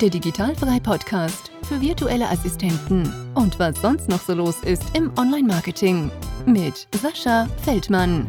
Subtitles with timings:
[0.00, 6.10] der Digitalfrei Podcast für virtuelle Assistenten und was sonst noch so los ist im Online-Marketing
[6.46, 8.26] mit Sascha Feldmann.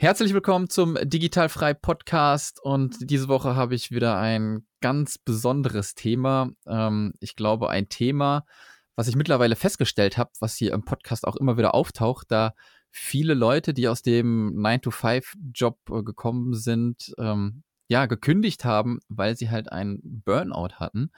[0.00, 6.50] Herzlich willkommen zum Digitalfrei Podcast und diese Woche habe ich wieder ein ganz besonderes Thema.
[6.66, 8.44] Ähm, ich glaube, ein Thema,
[8.96, 12.54] was ich mittlerweile festgestellt habe, was hier im Podcast auch immer wieder auftaucht, da
[12.90, 19.48] viele Leute, die aus dem 9-to-5-Job äh, gekommen sind, ähm, ja, gekündigt haben, weil sie
[19.50, 21.10] halt einen Burnout hatten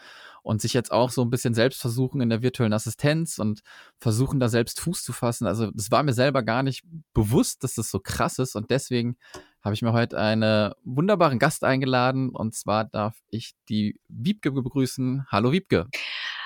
[0.42, 3.62] und sich jetzt auch so ein bisschen selbst versuchen in der virtuellen Assistenz und
[3.98, 5.48] versuchen da selbst Fuß zu fassen.
[5.48, 9.16] Also das war mir selber gar nicht bewusst, dass das so krass ist und deswegen
[9.62, 15.26] habe ich mir heute einen wunderbaren Gast eingeladen und zwar darf ich die Wiebke begrüßen.
[15.28, 15.88] Hallo Wiebke.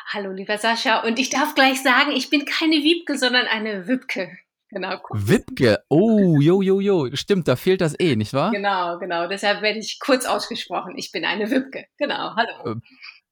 [0.08, 4.30] Hallo lieber Sascha und ich darf gleich sagen, ich bin keine Wiebke, sondern eine Wipke.
[4.74, 4.98] Genau.
[5.12, 5.84] Wipke.
[5.88, 7.08] Oh, jo, jo, jo.
[7.14, 8.50] Stimmt, da fehlt das eh, nicht wahr?
[8.50, 9.28] Genau, genau.
[9.28, 10.94] Deshalb werde ich kurz ausgesprochen.
[10.96, 11.84] Ich bin eine Wipke.
[11.96, 12.34] Genau.
[12.34, 12.72] Hallo.
[12.72, 12.80] Äh,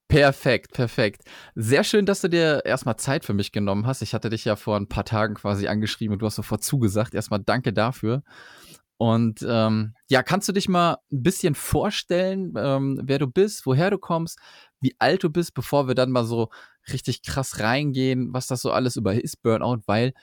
[0.06, 1.22] perfekt, perfekt.
[1.56, 4.02] Sehr schön, dass du dir erstmal Zeit für mich genommen hast.
[4.02, 7.12] Ich hatte dich ja vor ein paar Tagen quasi angeschrieben und du hast sofort zugesagt.
[7.12, 8.22] Erstmal danke dafür.
[8.96, 13.90] Und ähm, ja, kannst du dich mal ein bisschen vorstellen, ähm, wer du bist, woher
[13.90, 14.38] du kommst,
[14.80, 16.50] wie alt du bist, bevor wir dann mal so
[16.92, 20.14] richtig krass reingehen, was das so alles über ist, Burnout, weil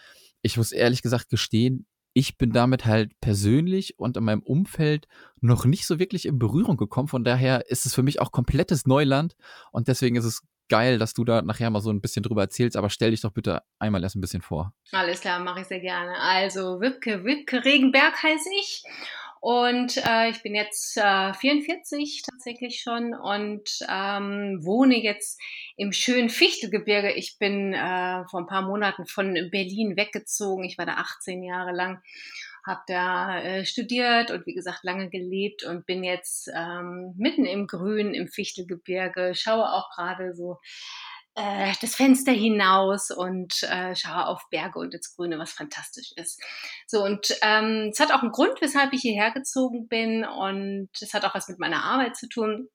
[0.41, 5.07] ich muss ehrlich gesagt gestehen, ich bin damit halt persönlich und in meinem Umfeld
[5.41, 7.07] noch nicht so wirklich in Berührung gekommen.
[7.07, 9.35] Von daher ist es für mich auch komplettes Neuland
[9.71, 12.77] und deswegen ist es geil, dass du da nachher mal so ein bisschen drüber erzählst,
[12.77, 14.73] aber stell dich doch bitte einmal erst ein bisschen vor.
[14.91, 16.19] Alles klar, mache ich sehr gerne.
[16.19, 18.83] Also Wipke, Wipke Regenberg heiße ich
[19.41, 25.39] und äh, ich bin jetzt äh, 44 tatsächlich schon und ähm, wohne jetzt
[25.77, 27.13] im schönen Fichtelgebirge.
[27.13, 30.65] Ich bin äh, vor ein paar Monaten von Berlin weggezogen.
[30.65, 32.01] Ich war da 18 Jahre lang,
[32.67, 37.65] habe da äh, studiert und wie gesagt lange gelebt und bin jetzt ähm, mitten im
[37.65, 39.33] Grün im Fichtelgebirge.
[39.35, 40.57] Schaue auch gerade so
[41.35, 46.41] äh, das Fenster hinaus und äh, schaue auf Berge und ins Grüne, was fantastisch ist.
[46.87, 51.13] So, und ähm, es hat auch einen Grund, weshalb ich hierher gezogen bin und es
[51.13, 52.69] hat auch was mit meiner Arbeit zu tun,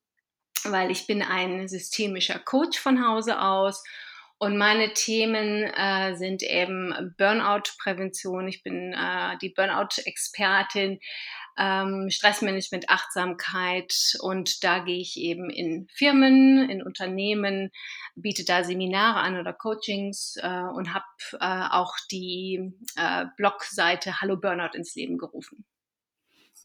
[0.65, 3.83] weil ich bin ein systemischer Coach von Hause aus
[4.39, 8.49] und meine Themen äh, sind eben Burnout-Prävention.
[8.49, 11.01] Ich bin äh, die Burnout-Expertin,
[11.59, 17.71] ähm, Stressmanagement, Achtsamkeit und da gehe ich eben in Firmen, in Unternehmen,
[18.15, 21.05] biete da Seminare an oder Coachings äh, und habe
[21.41, 25.65] äh, auch die äh, Blogseite Hallo Burnout ins Leben gerufen.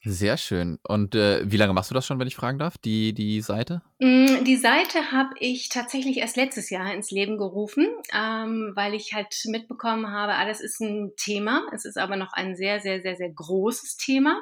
[0.02, 0.80] Sehr schön.
[0.84, 3.82] Und äh, wie lange machst du das schon, wenn ich fragen darf, die, die Seite?
[4.00, 9.14] Mm, die Seite habe ich tatsächlich erst letztes Jahr ins Leben gerufen, ähm, weil ich
[9.14, 11.68] halt mitbekommen habe, alles ist ein Thema.
[11.74, 14.42] Es ist aber noch ein sehr, sehr, sehr, sehr großes Thema.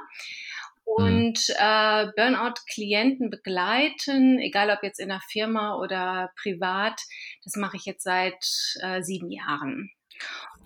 [0.86, 1.06] Mhm.
[1.06, 7.02] Und äh, Burnout-Klienten begleiten, egal ob jetzt in der Firma oder privat,
[7.44, 8.46] das mache ich jetzt seit
[8.82, 9.90] äh, sieben Jahren.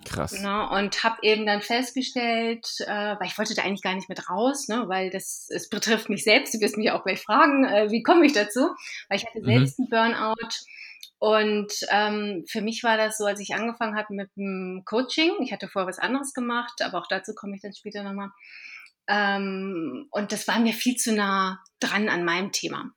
[0.04, 0.32] Krass.
[0.32, 4.28] Genau, und habe eben dann festgestellt, äh, weil ich wollte da eigentlich gar nicht mit
[4.28, 6.54] raus, ne, weil das es betrifft mich selbst.
[6.54, 8.60] Du wirst mich auch gleich fragen, äh, wie komme ich dazu?
[9.08, 9.44] Weil ich hatte mhm.
[9.44, 10.66] selbst einen Burnout.
[11.18, 15.52] Und ähm, für mich war das so, als ich angefangen habe mit dem Coaching, ich
[15.52, 18.30] hatte vorher was anderes gemacht, aber auch dazu komme ich dann später nochmal.
[19.06, 22.90] Ähm, und das war mir viel zu nah dran an meinem Thema.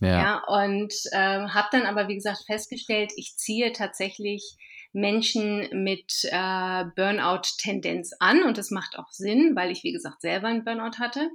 [0.00, 0.08] Ja.
[0.08, 4.56] ja und äh, habe dann aber, wie gesagt, festgestellt, ich ziehe tatsächlich
[4.94, 10.48] Menschen mit äh, Burnout-Tendenz an und das macht auch Sinn, weil ich, wie gesagt, selber
[10.48, 11.28] einen Burnout hatte.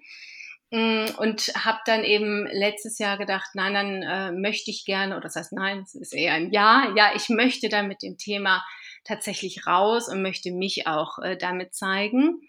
[0.72, 5.24] Mm, und habe dann eben letztes Jahr gedacht, nein, dann äh, möchte ich gerne, oder
[5.24, 8.64] das heißt nein, es ist eher ein Ja, ja, ich möchte dann mit dem Thema
[9.04, 12.42] tatsächlich raus und möchte mich auch äh, damit zeigen,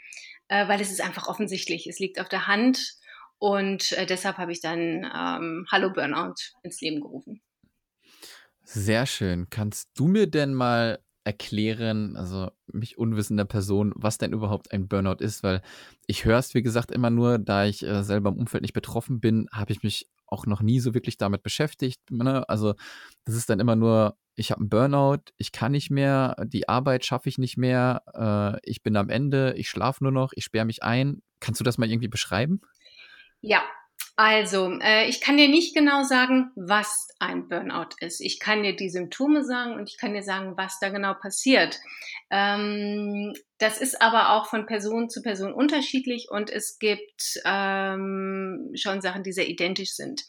[0.48, 2.94] äh, weil es ist einfach offensichtlich, es liegt auf der Hand
[3.38, 7.40] und äh, deshalb habe ich dann ähm, Hallo Burnout ins Leben gerufen.
[8.72, 9.50] Sehr schön.
[9.50, 15.16] Kannst du mir denn mal erklären, also mich unwissender Person, was denn überhaupt ein Burnout
[15.24, 15.42] ist?
[15.42, 15.60] Weil
[16.06, 19.20] ich höre es, wie gesagt, immer nur, da ich äh, selber im Umfeld nicht betroffen
[19.20, 21.98] bin, habe ich mich auch noch nie so wirklich damit beschäftigt.
[22.12, 22.48] Ne?
[22.48, 22.74] Also
[23.24, 27.04] das ist dann immer nur, ich habe einen Burnout, ich kann nicht mehr, die Arbeit
[27.04, 30.64] schaffe ich nicht mehr, äh, ich bin am Ende, ich schlafe nur noch, ich sperre
[30.64, 31.22] mich ein.
[31.40, 32.60] Kannst du das mal irgendwie beschreiben?
[33.40, 33.62] Ja,
[34.22, 38.20] also, äh, ich kann dir nicht genau sagen, was ein Burnout ist.
[38.20, 41.80] Ich kann dir die Symptome sagen und ich kann dir sagen, was da genau passiert.
[42.28, 49.00] Ähm, das ist aber auch von Person zu Person unterschiedlich und es gibt ähm, schon
[49.00, 50.26] Sachen, die sehr identisch sind.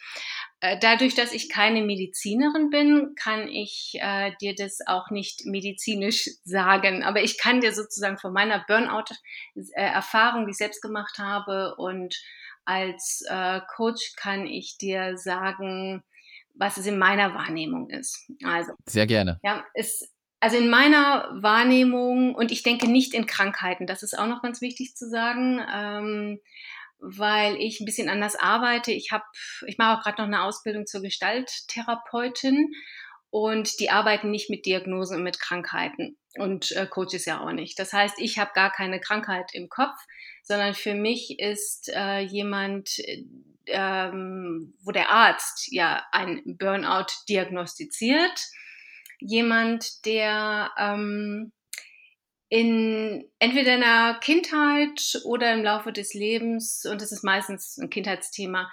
[0.61, 6.29] Äh, dadurch, dass ich keine Medizinerin bin, kann ich äh, dir das auch nicht medizinisch
[6.45, 7.03] sagen.
[7.03, 12.15] Aber ich kann dir sozusagen von meiner Burnout-Erfahrung, die ich selbst gemacht habe und
[12.66, 16.04] als äh, Coach kann ich dir sagen,
[16.54, 18.30] was es in meiner Wahrnehmung ist.
[18.44, 19.40] Also sehr gerne.
[19.44, 20.12] Ja, es
[20.42, 24.60] also in meiner Wahrnehmung, und ich denke nicht in Krankheiten, das ist auch noch ganz
[24.60, 26.40] wichtig zu sagen, ähm,
[26.98, 28.92] weil ich ein bisschen anders arbeite.
[28.92, 29.24] Ich habe,
[29.68, 32.74] ich mache auch gerade noch eine Ausbildung zur Gestalttherapeutin
[33.30, 37.78] und die arbeiten nicht mit Diagnosen und mit Krankheiten und äh, Coaches ja auch nicht.
[37.80, 39.98] Das heißt, ich habe gar keine Krankheit im Kopf,
[40.44, 42.98] sondern für mich ist äh, jemand,
[43.68, 48.39] ähm, wo der Arzt ja ein Burnout diagnostiziert
[49.22, 51.51] jemand, der ähm,
[52.50, 57.89] in entweder in der Kindheit oder im Laufe des Lebens, und das ist meistens ein
[57.89, 58.69] Kindheitsthema,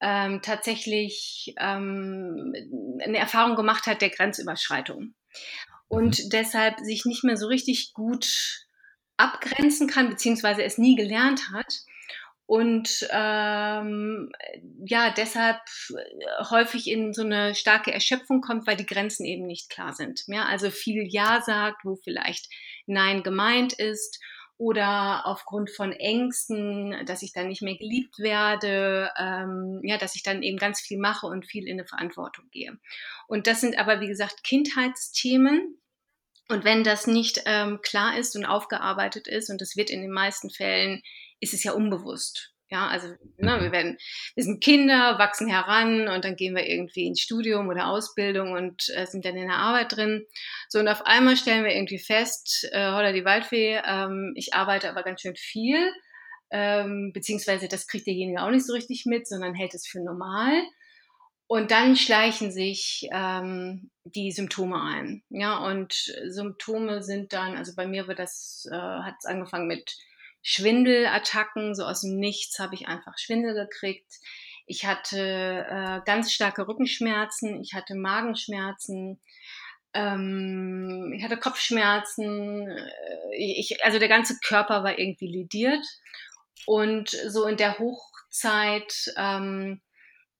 [0.00, 2.52] ähm, tatsächlich ähm,
[3.02, 5.14] eine Erfahrung gemacht hat der Grenzüberschreitung
[5.88, 6.30] und mhm.
[6.30, 8.66] deshalb sich nicht mehr so richtig gut
[9.16, 11.84] abgrenzen kann, beziehungsweise es nie gelernt hat
[12.46, 14.30] und ähm,
[14.84, 15.58] ja, deshalb
[16.48, 20.22] häufig in so eine starke Erschöpfung kommt, weil die Grenzen eben nicht klar sind.
[20.28, 22.48] Ja, also viel Ja sagt, wo vielleicht
[22.86, 24.20] Nein gemeint ist
[24.58, 30.22] oder aufgrund von Ängsten, dass ich dann nicht mehr geliebt werde, ähm, ja, dass ich
[30.22, 32.78] dann eben ganz viel mache und viel in eine Verantwortung gehe.
[33.28, 35.78] Und das sind aber, wie gesagt, Kindheitsthemen.
[36.48, 40.12] Und wenn das nicht ähm, klar ist und aufgearbeitet ist, und das wird in den
[40.12, 41.02] meisten Fällen
[41.40, 42.55] ist es ja unbewusst.
[42.68, 43.72] Ja, also ne, wir mhm.
[43.72, 43.98] werden,
[44.34, 48.88] wir sind Kinder, wachsen heran und dann gehen wir irgendwie ins Studium oder Ausbildung und
[48.94, 50.26] äh, sind dann in der Arbeit drin.
[50.68, 54.90] So und auf einmal stellen wir irgendwie fest, äh, holla die Waldfee, ähm, ich arbeite
[54.90, 55.92] aber ganz schön viel,
[56.50, 60.52] ähm, beziehungsweise das kriegt derjenige auch nicht so richtig mit, sondern hält es für normal.
[61.48, 65.22] Und dann schleichen sich ähm, die Symptome ein.
[65.28, 65.92] Ja, und
[66.26, 69.96] Symptome sind dann, also bei mir wird das, äh, hat es angefangen mit
[70.48, 74.06] Schwindelattacken, so aus dem Nichts habe ich einfach Schwindel gekriegt.
[74.64, 75.18] Ich hatte
[75.68, 79.20] äh, ganz starke Rückenschmerzen, ich hatte Magenschmerzen,
[79.92, 85.84] ähm, ich hatte Kopfschmerzen, äh, ich, also der ganze Körper war irgendwie lidiert.
[86.64, 89.80] Und so in der Hochzeit ähm,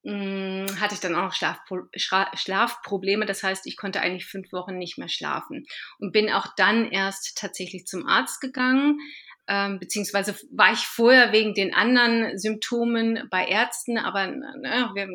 [0.05, 3.27] mh, hatte ich dann auch Schlafpro Schlafprobleme.
[3.27, 5.67] Das heißt, ich konnte eigentlich fünf Wochen nicht mehr schlafen
[5.99, 9.01] und bin auch dann erst tatsächlich zum Arzt gegangen
[9.49, 15.09] ähm, beziehungsweise war ich vorher wegen den anderen Symptomen bei Ärzten, aber ne, wir,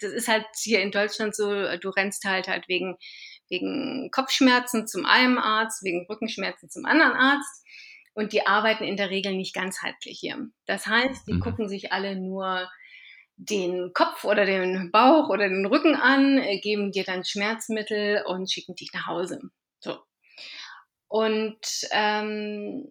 [0.00, 2.96] das ist halt hier in Deutschland so, du rennst halt halt wegen,
[3.48, 7.64] wegen Kopfschmerzen zum einen Arzt, wegen Rückenschmerzen zum anderen Arzt
[8.14, 10.48] und die arbeiten in der Regel nicht ganzheitlich hier.
[10.64, 11.40] Das heißt, die mhm.
[11.40, 12.68] gucken sich alle nur
[13.36, 18.50] den Kopf oder den Bauch oder den Rücken an, äh, geben dir dann Schmerzmittel und
[18.50, 19.40] schicken dich nach Hause.
[19.78, 19.98] So.
[21.08, 21.60] Und
[21.92, 22.90] ähm,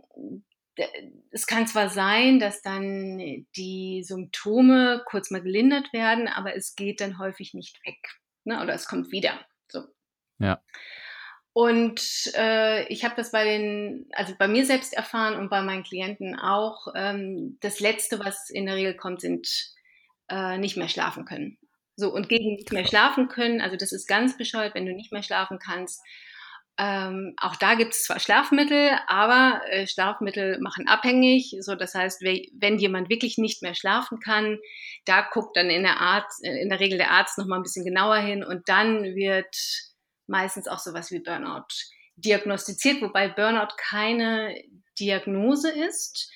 [1.31, 3.17] es kann zwar sein, dass dann
[3.55, 7.97] die Symptome kurz mal gelindert werden, aber es geht dann häufig nicht weg.
[8.43, 8.61] Ne?
[8.61, 9.39] Oder es kommt wieder.
[9.67, 9.83] So.
[10.39, 10.61] Ja.
[11.53, 12.01] Und
[12.35, 16.37] äh, ich habe das bei den, also bei mir selbst erfahren und bei meinen Klienten
[16.37, 16.87] auch.
[16.95, 19.47] Ähm, das Letzte, was in der Regel kommt, sind
[20.29, 21.57] äh, nicht mehr schlafen können.
[21.95, 25.13] So, und gegen nicht mehr schlafen können, also das ist ganz bescheuert, wenn du nicht
[25.13, 26.03] mehr schlafen kannst,
[26.77, 31.55] ähm, auch da gibt es zwar Schlafmittel, aber äh, Schlafmittel machen abhängig.
[31.61, 34.59] So, das heißt, wenn jemand wirklich nicht mehr schlafen kann,
[35.05, 37.63] da guckt dann in der Arzt, äh, in der Regel der Arzt noch mal ein
[37.63, 39.55] bisschen genauer hin und dann wird
[40.27, 41.67] meistens auch sowas wie Burnout
[42.17, 44.55] diagnostiziert, wobei Burnout keine
[44.99, 46.29] Diagnose ist.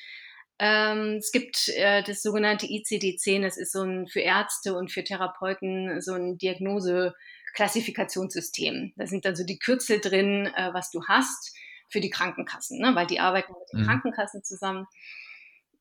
[0.57, 5.03] Ähm, es gibt äh, das sogenannte ICD-10, das ist so ein für Ärzte und für
[5.03, 7.13] Therapeuten so ein Diagnose
[7.53, 8.93] Klassifikationssystem.
[8.95, 11.55] Da sind dann so die Kürzel drin, äh, was du hast
[11.89, 12.95] für die Krankenkassen, ne?
[12.95, 13.85] weil die arbeiten mit den mhm.
[13.85, 14.87] Krankenkassen zusammen.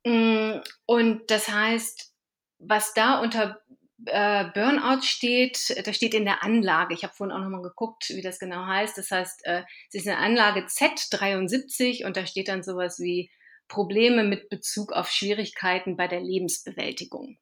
[0.04, 2.12] Mm, und das heißt,
[2.58, 3.60] was da unter
[4.06, 6.94] äh, Burnout steht, das steht in der Anlage.
[6.94, 8.96] Ich habe vorhin auch nochmal geguckt, wie das genau heißt.
[8.96, 13.30] Das heißt, äh, es ist eine Anlage Z73 und da steht dann sowas wie
[13.66, 17.38] Probleme mit Bezug auf Schwierigkeiten bei der Lebensbewältigung.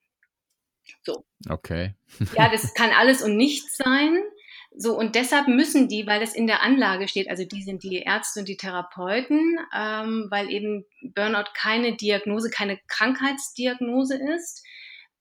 [1.02, 1.24] So.
[1.48, 1.94] Okay.
[2.36, 4.18] ja, das kann alles und nichts sein.
[4.78, 7.96] So, und deshalb müssen die, weil es in der Anlage steht, also die sind die
[7.96, 14.62] Ärzte und die Therapeuten, ähm, weil eben Burnout keine Diagnose, keine Krankheitsdiagnose ist.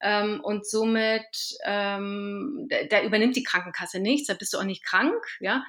[0.01, 1.25] Ähm, und somit,
[1.63, 5.63] ähm, da, da, übernimmt die Krankenkasse nichts, da bist du auch nicht krank, ja.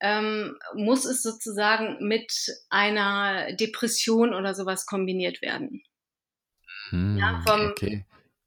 [0.00, 2.32] ähm, muss es sozusagen mit
[2.68, 5.84] einer Depression oder sowas kombiniert werden.
[6.88, 8.04] Hm, ja, vom, okay.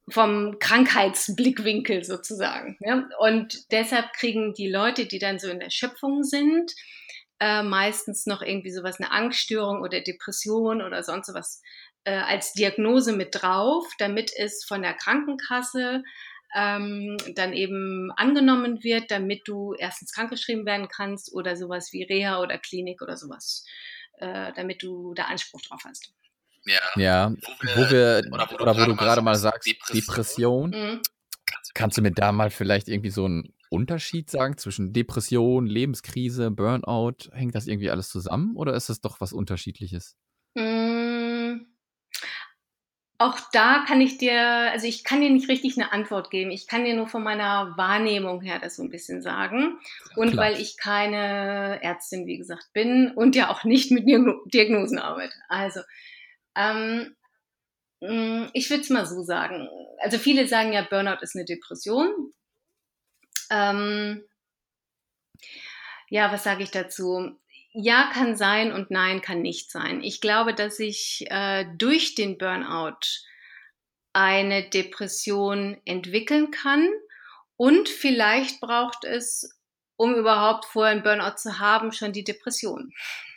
[0.10, 2.78] Vom Krankheitsblickwinkel sozusagen.
[2.82, 3.08] Ja?
[3.20, 6.74] Und deshalb kriegen die Leute, die dann so in der Schöpfung sind,
[7.40, 11.62] äh, meistens noch irgendwie sowas, eine Angststörung oder Depression oder sonst sowas
[12.04, 16.04] äh, als Diagnose mit drauf, damit es von der Krankenkasse
[16.56, 22.42] ähm, dann eben angenommen wird, damit du erstens krankgeschrieben werden kannst oder sowas wie Reha
[22.42, 23.66] oder Klinik oder sowas,
[24.20, 26.14] äh, damit du da Anspruch drauf hast.
[26.65, 27.34] Ja, ja
[27.75, 31.01] wo wir, oder wo, oder wo du gerade mal sagst, Depression, Depression mhm.
[31.74, 37.29] kannst du mir da mal vielleicht irgendwie so einen Unterschied sagen zwischen Depression, Lebenskrise, Burnout?
[37.32, 40.15] Hängt das irgendwie alles zusammen oder ist das doch was Unterschiedliches?
[40.55, 41.67] Mhm.
[43.20, 44.38] Auch da kann ich dir,
[44.72, 46.51] also ich kann dir nicht richtig eine Antwort geben.
[46.51, 49.79] Ich kann dir nur von meiner Wahrnehmung her das so ein bisschen sagen.
[50.17, 50.46] Und Klar.
[50.46, 55.36] weil ich keine Ärztin, wie gesagt, bin und ja auch nicht mit Diagnosen arbeite.
[55.48, 55.79] Also,
[56.56, 57.16] ähm,
[58.02, 59.68] mm, ich würde es mal so sagen.
[60.00, 62.34] Also viele sagen ja, Burnout ist eine Depression.
[63.50, 64.24] Ähm,
[66.10, 67.40] ja, was sage ich dazu?
[67.72, 70.04] Ja, kann sein und nein, kann nicht sein.
[70.04, 73.00] Ich glaube, dass ich äh, durch den Burnout
[74.14, 76.88] eine Depression entwickeln kann
[77.58, 79.60] und vielleicht braucht es,
[79.96, 82.92] um überhaupt vorher einen Burnout zu haben, schon die Depression.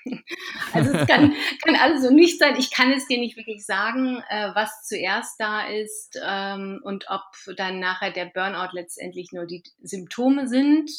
[0.72, 1.34] Also es kann,
[1.64, 2.54] kann alles so nicht sein.
[2.58, 7.22] Ich kann es dir nicht wirklich sagen, äh, was zuerst da ist ähm, und ob
[7.56, 10.92] dann nachher der Burnout letztendlich nur die Symptome sind.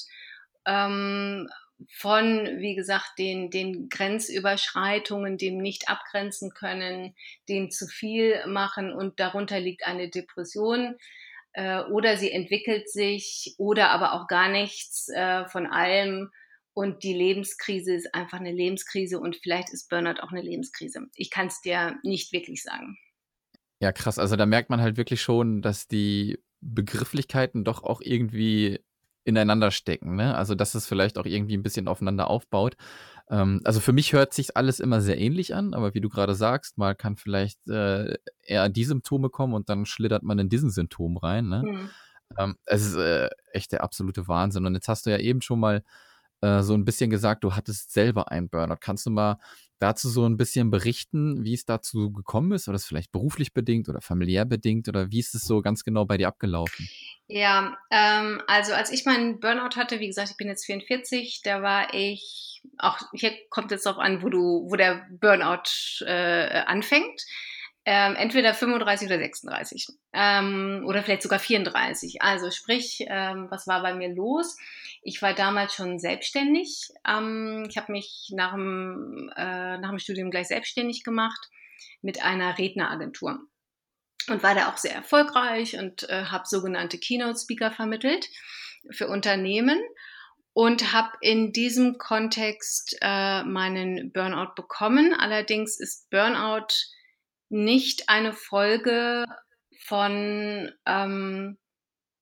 [0.66, 1.48] Ähm,
[1.90, 7.16] von, wie gesagt, den, den Grenzüberschreitungen, dem nicht abgrenzen können,
[7.50, 10.98] dem zu viel machen und darunter liegt eine Depression
[11.58, 16.30] äh, oder sie entwickelt sich oder aber auch gar nichts äh, von allem
[16.74, 21.08] und die Lebenskrise ist einfach eine Lebenskrise und vielleicht ist Burnout auch eine Lebenskrise.
[21.16, 23.00] Ich kann es dir nicht wirklich sagen.
[23.82, 24.20] Ja, krass.
[24.20, 28.80] Also da merkt man halt wirklich schon, dass die Begrifflichkeiten doch auch irgendwie
[29.28, 30.16] ineinander stecken.
[30.16, 30.36] Ne?
[30.36, 32.76] Also, dass es vielleicht auch irgendwie ein bisschen aufeinander aufbaut.
[33.30, 36.34] Ähm, also für mich hört sich alles immer sehr ähnlich an, aber wie du gerade
[36.34, 40.70] sagst, mal kann vielleicht äh, eher die Symptome kommen und dann schlittert man in diesen
[40.70, 41.50] Symptom rein.
[41.50, 41.64] Ne?
[41.66, 41.90] Mhm.
[42.38, 44.66] Ähm, es ist äh, echt der absolute Wahnsinn.
[44.66, 45.84] Und jetzt hast du ja eben schon mal
[46.42, 48.78] äh, so ein bisschen gesagt, du hattest selber einen Burnout.
[48.80, 49.38] Kannst du mal
[49.80, 52.68] dazu so ein bisschen berichten, wie es dazu gekommen ist?
[52.68, 54.88] Oder ist es vielleicht beruflich bedingt oder familiär bedingt?
[54.88, 56.88] Oder wie ist es so ganz genau bei dir abgelaufen?
[57.28, 61.62] Ja, ähm, also als ich meinen Burnout hatte, wie gesagt, ich bin jetzt 44, da
[61.62, 67.22] war ich, auch hier kommt jetzt darauf an, wo du, wo der Burnout äh, anfängt.
[67.90, 72.22] Ähm, entweder 35 oder 36 ähm, oder vielleicht sogar 34.
[72.22, 74.58] Also sprich, ähm, was war bei mir los?
[75.04, 76.90] Ich war damals schon selbstständig.
[77.08, 81.50] Ähm, ich habe mich nach dem, äh, nach dem Studium gleich selbstständig gemacht
[82.02, 83.40] mit einer Redneragentur
[84.30, 88.28] und war da auch sehr erfolgreich und äh, habe sogenannte Keynote-Speaker vermittelt
[88.92, 89.80] für Unternehmen
[90.52, 95.14] und habe in diesem Kontext äh, meinen Burnout bekommen.
[95.18, 96.68] Allerdings ist Burnout
[97.50, 99.26] nicht eine Folge
[99.86, 101.58] von ähm,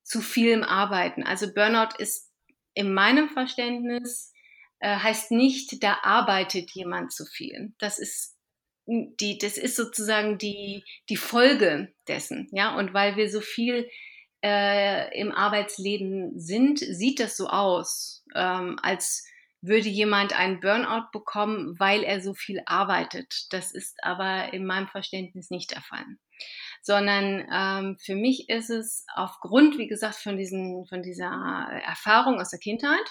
[0.03, 1.23] zu vielem Arbeiten.
[1.23, 2.31] Also Burnout ist
[2.73, 4.31] in meinem Verständnis
[4.79, 7.73] äh, heißt nicht, da arbeitet jemand zu viel.
[7.79, 8.35] Das ist
[8.87, 12.75] die, das ist sozusagen die, die Folge dessen, ja.
[12.77, 13.89] Und weil wir so viel
[14.43, 19.25] äh, im Arbeitsleben sind, sieht das so aus, ähm, als
[19.67, 23.47] würde jemand einen Burnout bekommen, weil er so viel arbeitet.
[23.51, 26.05] Das ist aber in meinem Verständnis nicht der Fall.
[26.81, 31.31] Sondern ähm, für mich ist es aufgrund, wie gesagt, von, diesen, von dieser
[31.85, 33.09] Erfahrung aus der Kindheit,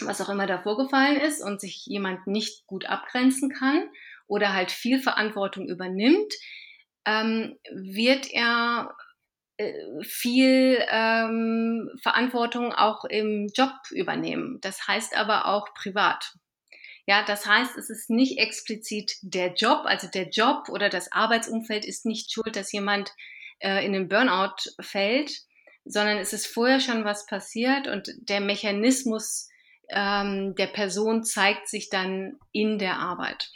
[0.00, 3.88] was auch immer da vorgefallen ist und sich jemand nicht gut abgrenzen kann,
[4.26, 6.32] oder halt viel Verantwortung übernimmt,
[7.04, 8.94] ähm, wird er
[10.02, 14.58] viel ähm, Verantwortung auch im Job übernehmen.
[14.60, 16.34] Das heißt aber auch privat.
[17.06, 21.84] Ja, das heißt, es ist nicht explizit der Job, also der Job oder das Arbeitsumfeld
[21.84, 23.12] ist nicht schuld, dass jemand
[23.58, 25.32] äh, in den Burnout fällt,
[25.84, 29.48] sondern es ist vorher schon was passiert und der Mechanismus
[29.88, 33.50] ähm, der Person zeigt sich dann in der Arbeit.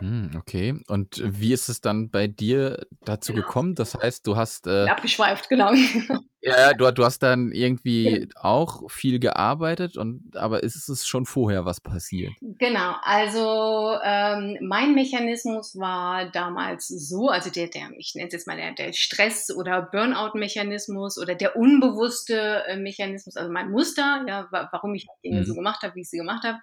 [0.00, 0.74] Hm, okay.
[0.88, 3.46] Und wie ist es dann bei dir dazu Genau.
[3.46, 3.74] gekommen?
[3.76, 5.72] Das heißt, du hast, äh Abgeschweift, genau.
[6.42, 11.64] ja, du du hast dann irgendwie auch viel gearbeitet und aber ist es schon vorher
[11.64, 12.36] was passiert?
[12.40, 18.46] Genau, also ähm, mein Mechanismus war damals so, also der, der ich nenne es jetzt
[18.46, 24.48] mal der, der Stress- oder Burnout-Mechanismus oder der unbewusste äh, Mechanismus, also mein Muster, ja,
[24.50, 25.44] wa warum ich Dinge Mhm.
[25.44, 26.58] so gemacht habe, wie ich sie gemacht habe.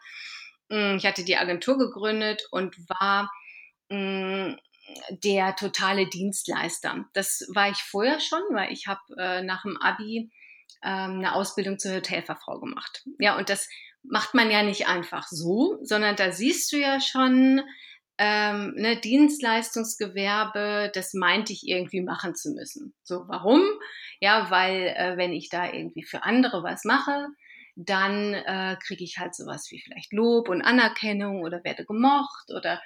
[0.71, 3.31] Hm, Ich hatte die Agentur gegründet und war
[3.89, 4.57] mh,
[5.23, 7.05] der totale Dienstleister.
[7.13, 10.31] Das war ich vorher schon, weil ich habe äh, nach dem Abi
[10.83, 13.03] ähm, eine Ausbildung zur Hotelfachfrau gemacht.
[13.19, 13.67] Ja, und das
[14.03, 17.61] macht man ja nicht einfach so, sondern da siehst du ja schon,
[18.17, 22.93] ähm, ne, Dienstleistungsgewerbe, das meinte ich irgendwie machen zu müssen.
[23.03, 23.61] So, warum?
[24.19, 27.27] Ja, weil äh, wenn ich da irgendwie für andere was mache,
[27.75, 32.81] dann äh, kriege ich halt sowas wie vielleicht Lob und Anerkennung oder werde gemocht oder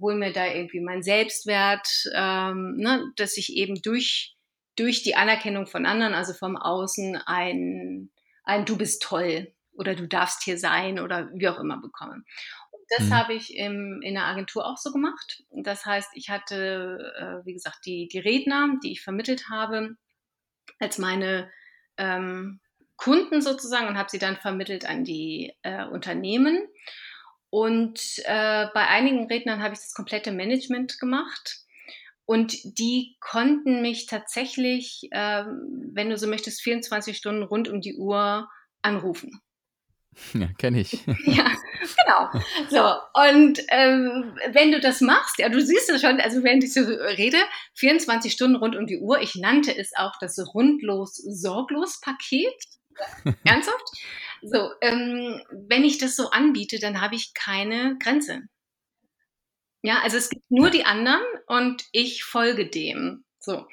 [0.00, 4.36] hole mir da irgendwie meinen Selbstwert, ähm, ne, dass ich eben durch,
[4.76, 8.10] durch die Anerkennung von anderen, also vom Außen, ein,
[8.44, 12.14] ein Du bist toll oder du darfst hier sein oder wie auch immer bekomme.
[12.72, 13.12] Und das Mhm.
[13.12, 15.42] habe ich im, in der Agentur auch so gemacht.
[15.50, 19.96] Das heißt, ich hatte, äh, wie gesagt, die, die Redner, die ich vermittelt habe,
[20.78, 21.50] als meine
[21.96, 22.60] ähm,
[22.96, 26.66] Kunden sozusagen und habe sie dann vermittelt an die äh, Unternehmen.
[27.50, 31.64] Und äh, bei einigen Rednern habe ich das komplette Management gemacht.
[32.26, 37.96] Und die konnten mich tatsächlich, ähm, wenn du so möchtest, 24 Stunden rund um die
[37.96, 38.48] Uhr
[38.82, 39.40] anrufen.
[40.32, 40.92] Ja, kenne ich.
[41.26, 41.50] Ja,
[41.98, 42.30] genau.
[42.70, 42.94] So,
[43.32, 46.80] und ähm, wenn du das machst, ja, du siehst es schon, also während ich so
[46.82, 47.38] rede,
[47.74, 52.54] 24 Stunden rund um die Uhr, ich nannte es auch das Rundlos-Sorglos-Paket.
[53.44, 53.84] Ernsthaft?
[54.42, 58.42] So, ähm, wenn ich das so anbiete, dann habe ich keine Grenze.
[59.82, 63.24] Ja, also es gibt nur die anderen und ich folge dem.
[63.38, 63.66] So.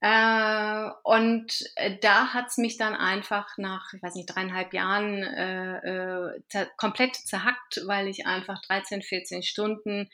[0.00, 6.30] Äh, und äh, da hat's mich dann einfach nach, ich weiß nicht, dreieinhalb Jahren äh,
[6.38, 10.08] äh, komplett zerhackt, weil ich einfach 13, 14 Stunden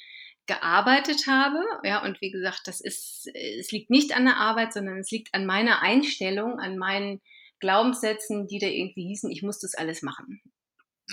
[0.46, 1.62] gearbeitet habe.
[1.82, 5.34] Ja, und wie gesagt, das ist, es liegt nicht an der Arbeit, sondern es liegt
[5.34, 7.20] an meiner Einstellung, an meinen
[7.64, 10.42] Glaubenssätzen, die da irgendwie hießen, ich muss das alles machen.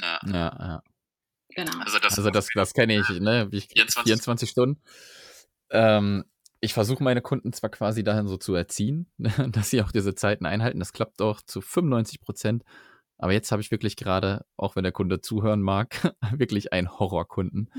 [0.02, 0.20] Ja.
[0.26, 0.84] Ja, ja.
[1.56, 1.80] Genau.
[1.80, 3.48] Also das, Also das, das kenne ich, ne?
[3.52, 4.82] Wie ich, 24 24 Stunden.
[5.70, 6.26] Ähm,
[6.60, 10.46] ich versuche meine Kunden zwar quasi dahin so zu erziehen, dass sie auch diese Zeiten
[10.46, 10.80] einhalten.
[10.80, 12.64] Das klappt auch zu 95 Prozent.
[13.18, 17.72] Aber jetzt habe ich wirklich gerade, auch wenn der Kunde zuhören mag, wirklich einen Horrorkunden,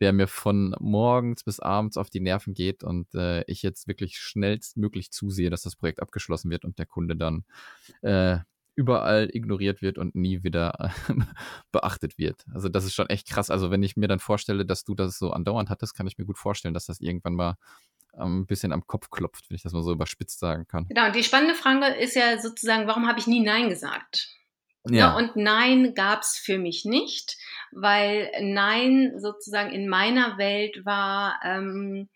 [0.00, 4.18] der mir von morgens bis abends auf die Nerven geht und äh, ich jetzt wirklich
[4.18, 7.44] schnellstmöglich zusehe, dass das Projekt abgeschlossen wird und der Kunde dann
[8.02, 8.38] äh,
[8.74, 11.14] überall ignoriert wird und nie wieder äh,
[11.72, 12.44] beachtet wird.
[12.52, 13.50] Also das ist schon echt krass.
[13.50, 16.26] Also wenn ich mir dann vorstelle, dass du das so andauernd hattest, kann ich mir
[16.26, 17.56] gut vorstellen, dass das irgendwann mal
[18.18, 20.86] ähm, ein bisschen am Kopf klopft, wenn ich das mal so überspitzt sagen kann.
[20.88, 24.28] Genau, und die spannende Frage ist ja sozusagen, warum habe ich nie Nein gesagt?
[24.90, 25.10] Ja.
[25.10, 27.36] Ja, und Nein gab's für mich nicht,
[27.72, 32.08] weil Nein sozusagen in meiner Welt war, ähm,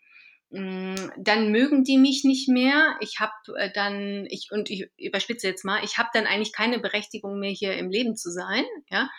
[0.51, 2.97] mh, dann mögen die mich nicht mehr.
[3.01, 6.79] Ich habe äh, dann, ich und ich überspitze jetzt mal, ich habe dann eigentlich keine
[6.79, 9.09] Berechtigung mehr hier im Leben zu sein, ja.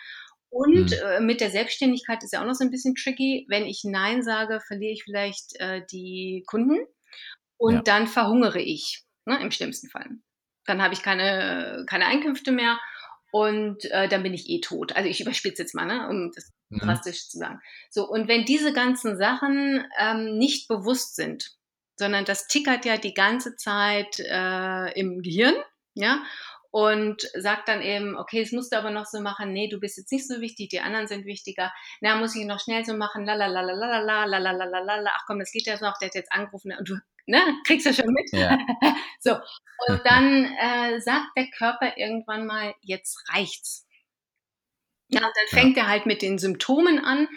[0.49, 0.99] Und Hm.
[1.03, 3.45] äh, mit der Selbstständigkeit ist ja auch noch so ein bisschen tricky.
[3.49, 6.77] Wenn ich Nein sage, verliere ich vielleicht äh, die Kunden
[7.57, 7.81] und Ja.
[7.87, 10.07] dann verhungere ich, ne, im schlimmsten Fall.
[10.65, 12.79] Dann habe ich keine, keine Einkünfte mehr
[13.33, 14.95] und äh, dann bin ich eh tot.
[14.95, 16.79] Also ich überspitze jetzt mal, ne, um das Mhm.
[16.79, 17.59] drastisch zu sagen.
[17.89, 21.51] So, und wenn diese ganzen Sachen ähm, nicht bewusst sind,
[21.97, 25.55] sondern das tickert ja die ganze Zeit äh, im Gehirn,
[25.93, 26.23] ja,
[26.73, 29.95] und sagt dann eben, okay, das musst du aber noch so machen, nee, du bist
[29.99, 33.25] jetzt nicht so wichtig, die anderen sind wichtiger, na, muss ich noch schnell so machen,
[33.25, 35.51] la la la la la la la la la la la la, ach komm, das
[35.51, 36.95] geht ja noch, der hat jetzt angerufen und du,
[37.27, 38.27] ne, kriegst du schon mit?
[38.33, 38.57] Ja.
[39.19, 39.33] so,
[39.87, 43.85] und dann äh, sagt der Körper irgendwann mal, jetzt reicht's.
[45.09, 45.59] Ja, und dann Ja.
[45.59, 47.27] fängt er halt mit den Symptomen an,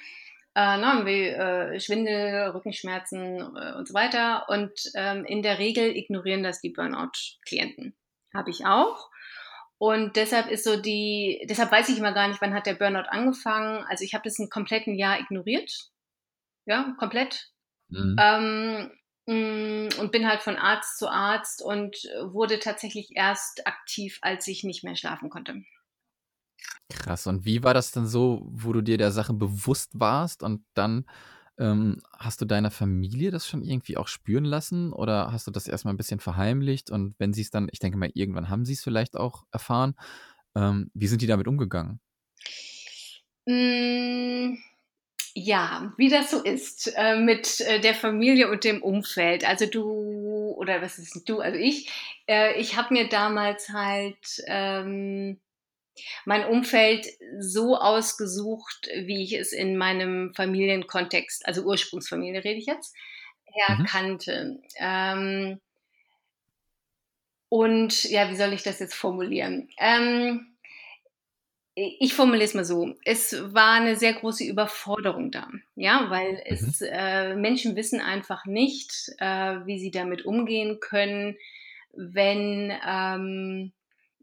[0.55, 4.49] äh, ne, wie äh, Schwindel, Rückenschmerzen äh, und so weiter.
[4.49, 7.95] Und ähm, in der Regel ignorieren das die Burnout-Klienten.
[8.35, 9.11] Habe ich auch.
[9.79, 13.09] Und deshalb ist so die, deshalb weiß ich immer gar nicht, wann hat der Burnout
[13.09, 13.85] angefangen.
[13.89, 15.91] Also ich habe das ein kompletten Jahr ignoriert.
[16.65, 17.51] Ja, komplett.
[17.89, 18.17] Mhm.
[18.19, 18.91] Ähm,
[19.27, 24.65] mh, und bin halt von Arzt zu Arzt und wurde tatsächlich erst aktiv, als ich
[24.65, 25.63] nicht mehr schlafen konnte.
[26.89, 27.27] Krass.
[27.27, 31.05] Und wie war das denn so, wo du dir der Sache bewusst warst und dann
[31.59, 35.69] ähm, hast du deiner Familie das schon irgendwie auch spüren lassen oder hast du das
[35.69, 38.75] erstmal ein bisschen verheimlicht und wenn sie es dann, ich denke mal, irgendwann haben sie
[38.75, 39.95] es vielleicht auch erfahren,
[40.57, 42.01] ähm, wie sind die damit umgegangen?
[43.49, 44.57] Mm,
[45.35, 49.49] Ja, wie das so ist äh, mit äh, der Familie und dem Umfeld.
[49.49, 49.85] Also du,
[50.59, 51.91] oder was ist du, also ich,
[52.29, 55.41] äh, ich habe mir damals halt ähm,
[56.25, 57.07] mein Umfeld
[57.39, 62.95] so ausgesucht, wie ich es in meinem Familienkontext, also Ursprungsfamilie rede ich jetzt,
[63.67, 64.59] erkannte.
[64.59, 64.63] Mhm.
[64.79, 65.61] Ähm,
[67.49, 69.69] und ja, wie soll ich das jetzt formulieren?
[69.79, 70.57] Ähm,
[71.75, 72.95] ich formuliere es mal so.
[73.05, 76.41] Es war eine sehr große Überforderung da, ja, weil mhm.
[76.49, 81.37] es äh, Menschen wissen einfach nicht, äh, wie sie damit umgehen können,
[81.93, 83.73] wenn ähm,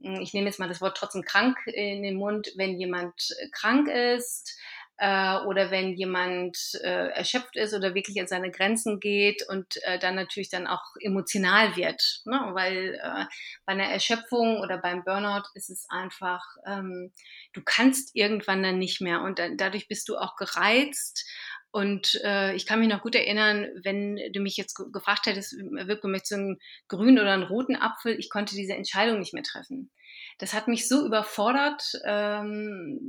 [0.03, 3.13] ich nehme jetzt mal das Wort trotzdem krank in den Mund, wenn jemand
[3.51, 4.57] krank ist,
[4.97, 9.97] äh, oder wenn jemand äh, erschöpft ist oder wirklich an seine Grenzen geht und äh,
[9.97, 12.21] dann natürlich dann auch emotional wird.
[12.25, 12.39] Ne?
[12.53, 13.25] Weil äh,
[13.65, 17.11] bei einer Erschöpfung oder beim Burnout ist es einfach, ähm,
[17.53, 21.27] du kannst irgendwann dann nicht mehr und dann, dadurch bist du auch gereizt.
[21.73, 26.07] Und äh, ich kann mich noch gut erinnern, wenn du mich jetzt gefragt hättest, Wirke,
[26.07, 28.17] möchtest du einen grünen oder einen roten Apfel?
[28.17, 29.91] Ich konnte diese Entscheidung nicht mehr treffen
[30.37, 32.99] das hat mich so überfordert, ähm,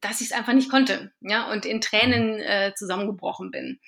[0.00, 3.80] dass ich es einfach nicht konnte, ja, und in Tränen äh, zusammengebrochen bin.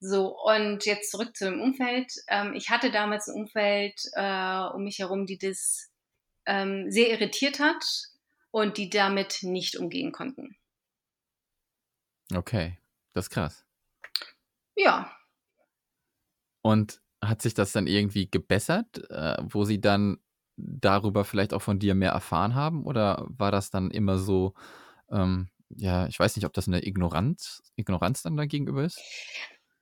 [0.00, 2.12] So, und jetzt zurück zu dem Umfeld.
[2.28, 5.90] Ähm, ich hatte damals ein Umfeld äh, um mich herum, die das
[6.46, 7.84] ähm, sehr irritiert hat
[8.50, 10.56] und die damit nicht umgehen konnten.
[12.32, 12.78] Okay,
[13.18, 13.66] das ist krass.
[14.76, 15.12] Ja.
[16.62, 20.18] Und hat sich das dann irgendwie gebessert, äh, wo sie dann
[20.56, 22.84] darüber vielleicht auch von dir mehr erfahren haben?
[22.84, 24.54] Oder war das dann immer so,
[25.10, 29.00] ähm, ja, ich weiß nicht, ob das eine Ignoranz, Ignoranz dann dagegenüber ist?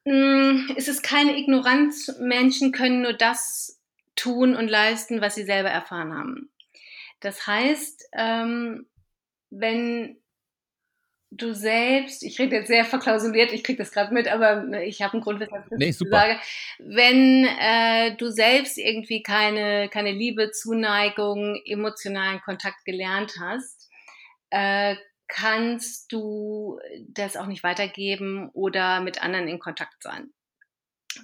[0.06, 2.16] Hm, es ist keine Ignoranz.
[2.20, 3.80] Menschen können nur das
[4.14, 6.50] tun und leisten, was sie selber erfahren haben.
[7.20, 8.86] Das heißt, ähm,
[9.50, 10.18] wenn
[11.36, 15.14] du selbst, ich rede jetzt sehr verklausuliert, ich kriege das gerade mit, aber ich habe
[15.14, 16.18] einen Grund, weshalb ich das nee, super.
[16.18, 16.40] sage.
[16.78, 23.90] Wenn äh, du selbst irgendwie keine, keine Liebe, Zuneigung, emotionalen Kontakt gelernt hast,
[24.50, 24.96] äh,
[25.28, 30.30] kannst du das auch nicht weitergeben oder mit anderen in Kontakt sein.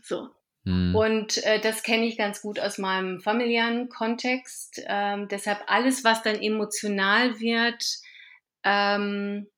[0.02, 0.28] So.
[0.64, 0.94] Hm.
[0.94, 4.80] Und äh, das kenne ich ganz gut aus meinem familiären Kontext.
[4.86, 7.84] Ähm, deshalb alles, was dann emotional wird,
[8.64, 9.48] ähm,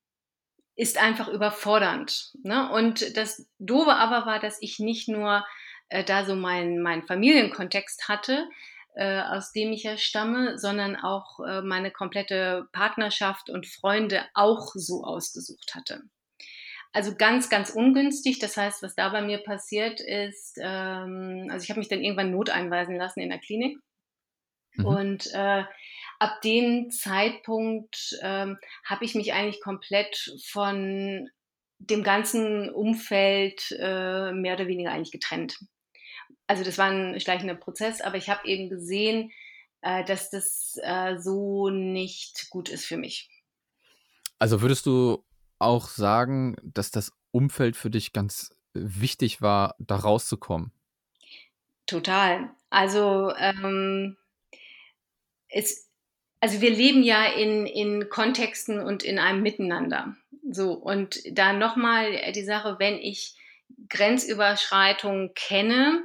[0.76, 2.32] ist einfach überfordernd.
[2.42, 2.70] Ne?
[2.72, 5.44] Und das Doofe aber war, dass ich nicht nur
[5.88, 8.48] äh, da so meinen mein Familienkontext hatte,
[8.94, 14.72] äh, aus dem ich ja stamme, sondern auch äh, meine komplette Partnerschaft und Freunde auch
[14.74, 16.02] so ausgesucht hatte.
[16.92, 18.38] Also ganz, ganz ungünstig.
[18.38, 22.30] Das heißt, was da bei mir passiert ist, ähm, also ich habe mich dann irgendwann
[22.30, 23.78] noteinweisen lassen in der Klinik.
[24.76, 24.86] Mhm.
[24.86, 25.64] Und äh,
[26.18, 31.28] ab dem Zeitpunkt ähm, habe ich mich eigentlich komplett von
[31.78, 35.58] dem ganzen Umfeld äh, mehr oder weniger eigentlich getrennt.
[36.46, 39.30] Also das war ein schleichender Prozess, aber ich habe eben gesehen,
[39.82, 43.28] äh, dass das äh, so nicht gut ist für mich.
[44.38, 45.24] Also würdest du
[45.58, 50.72] auch sagen, dass das Umfeld für dich ganz wichtig war, da rauszukommen?
[51.86, 52.50] Total.
[52.70, 54.16] Also ähm,
[55.48, 55.88] es,
[56.44, 60.14] also wir leben ja in, in Kontexten und in einem Miteinander.
[60.50, 63.34] So, und da nochmal die Sache, wenn ich
[63.88, 66.04] Grenzüberschreitungen kenne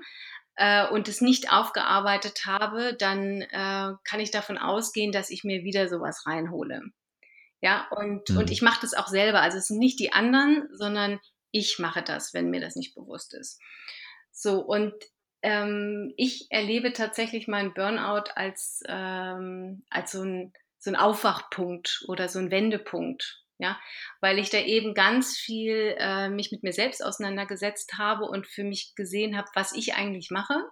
[0.55, 5.65] äh, und es nicht aufgearbeitet habe, dann äh, kann ich davon ausgehen, dass ich mir
[5.65, 6.83] wieder sowas reinhole.
[7.59, 8.37] Ja, und, mhm.
[8.37, 9.41] und ich mache das auch selber.
[9.41, 11.19] Also es sind nicht die anderen, sondern
[11.51, 13.59] ich mache das, wenn mir das nicht bewusst ist.
[14.31, 14.93] So, und
[15.41, 22.27] ähm, ich erlebe tatsächlich meinen Burnout als, ähm, als so, ein, so ein Aufwachpunkt oder
[22.27, 23.43] so ein Wendepunkt.
[23.61, 23.77] Ja,
[24.21, 28.63] weil ich da eben ganz viel äh, mich mit mir selbst auseinandergesetzt habe und für
[28.63, 30.63] mich gesehen habe, was ich eigentlich mache,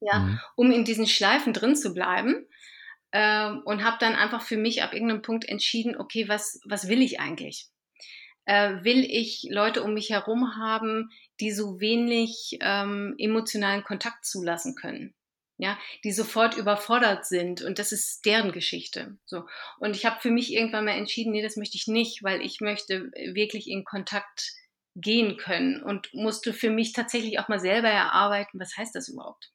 [0.00, 0.40] ja, mhm.
[0.56, 2.46] um in diesen Schleifen drin zu bleiben.
[3.12, 7.00] Ähm, und habe dann einfach für mich ab irgendeinem Punkt entschieden, okay, was, was will
[7.00, 7.70] ich eigentlich?
[8.44, 14.74] Äh, will ich Leute um mich herum haben, die so wenig ähm, emotionalen Kontakt zulassen
[14.74, 15.14] können.
[15.58, 19.18] Ja, die sofort überfordert sind und das ist deren Geschichte.
[19.26, 19.44] So.
[19.78, 22.62] Und ich habe für mich irgendwann mal entschieden, nee, das möchte ich nicht, weil ich
[22.62, 24.54] möchte wirklich in Kontakt
[24.94, 29.52] gehen können und musste für mich tatsächlich auch mal selber erarbeiten, was heißt das überhaupt?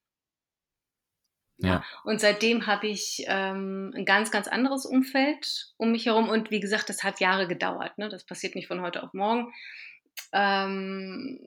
[1.58, 1.84] Ja.
[2.04, 6.28] Und seitdem habe ich ähm, ein ganz, ganz anderes Umfeld um mich herum.
[6.28, 7.98] Und wie gesagt, das hat Jahre gedauert.
[7.98, 8.10] Ne?
[8.10, 9.54] Das passiert nicht von heute auf morgen.
[10.34, 11.40] Ähm,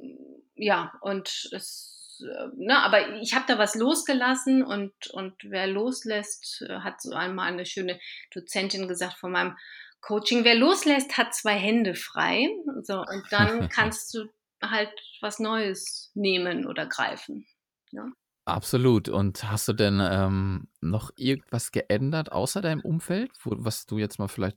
[0.54, 6.64] ja, und es, äh, ne, aber ich habe da was losgelassen und, und wer loslässt,
[6.68, 8.00] hat so einmal eine schöne
[8.32, 9.56] Dozentin gesagt von meinem
[10.00, 10.44] Coaching.
[10.44, 12.48] Wer loslässt, hat zwei Hände frei.
[12.82, 14.26] So, und dann kannst du
[14.62, 14.90] halt
[15.20, 17.46] was Neues nehmen oder greifen.
[17.90, 18.06] Ja.
[18.48, 19.08] Absolut.
[19.08, 24.18] Und hast du denn ähm, noch irgendwas geändert außer deinem Umfeld, wo, was du jetzt
[24.18, 24.56] mal vielleicht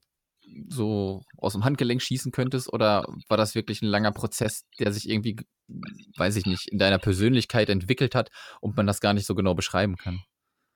[0.67, 2.71] so aus dem Handgelenk schießen könntest?
[2.71, 5.38] Oder war das wirklich ein langer Prozess, der sich irgendwie,
[6.17, 8.30] weiß ich nicht, in deiner Persönlichkeit entwickelt hat
[8.62, 10.21] und man das gar nicht so genau beschreiben kann?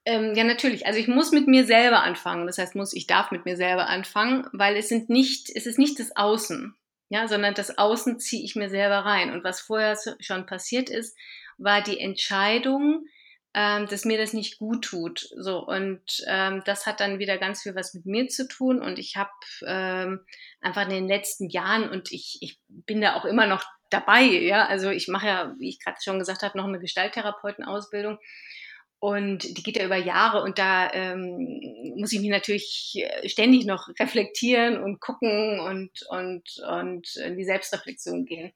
[0.06, 0.86] Ähm, ja, natürlich.
[0.86, 2.45] Also ich muss mit mir selber anfangen.
[2.45, 5.80] Das heißt, muss, ich darf mit mir selber anfangen, weil es sind nicht, es ist
[5.80, 6.75] nicht das Außen,
[7.10, 9.32] ja, sondern das Außen ziehe ich mir selber rein.
[9.32, 11.17] Und was vorher schon passiert ist,
[11.58, 13.06] war die Entscheidung,
[13.54, 15.30] ähm, dass mir das nicht gut tut.
[15.38, 18.82] So und ähm, das hat dann wieder ganz viel was mit mir zu tun.
[18.82, 19.32] Und ich habe
[19.65, 20.20] ähm,
[20.60, 24.24] einfach in den letzten Jahren und ich, ich bin da auch immer noch dabei.
[24.24, 28.18] Ja, also ich mache ja, wie ich gerade schon gesagt habe, noch eine Gestalttherapeutenausbildung.
[29.00, 33.88] Und die geht ja über Jahre und da ähm, muss ich mich natürlich ständig noch
[34.00, 38.52] reflektieren und gucken und, und, und in die Selbstreflexion gehen.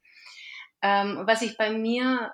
[0.82, 2.34] Ähm, was sich bei mir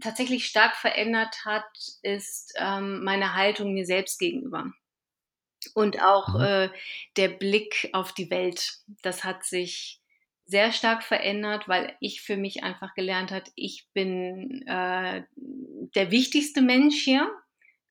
[0.00, 1.66] tatsächlich stark verändert hat,
[2.02, 4.72] ist ähm, meine Haltung mir selbst gegenüber.
[5.74, 6.42] Und auch mhm.
[6.42, 6.68] äh,
[7.16, 8.78] der Blick auf die Welt.
[9.02, 10.00] Das hat sich
[10.44, 16.62] sehr stark verändert, weil ich für mich einfach gelernt habe, ich bin äh, der wichtigste
[16.62, 17.30] Mensch hier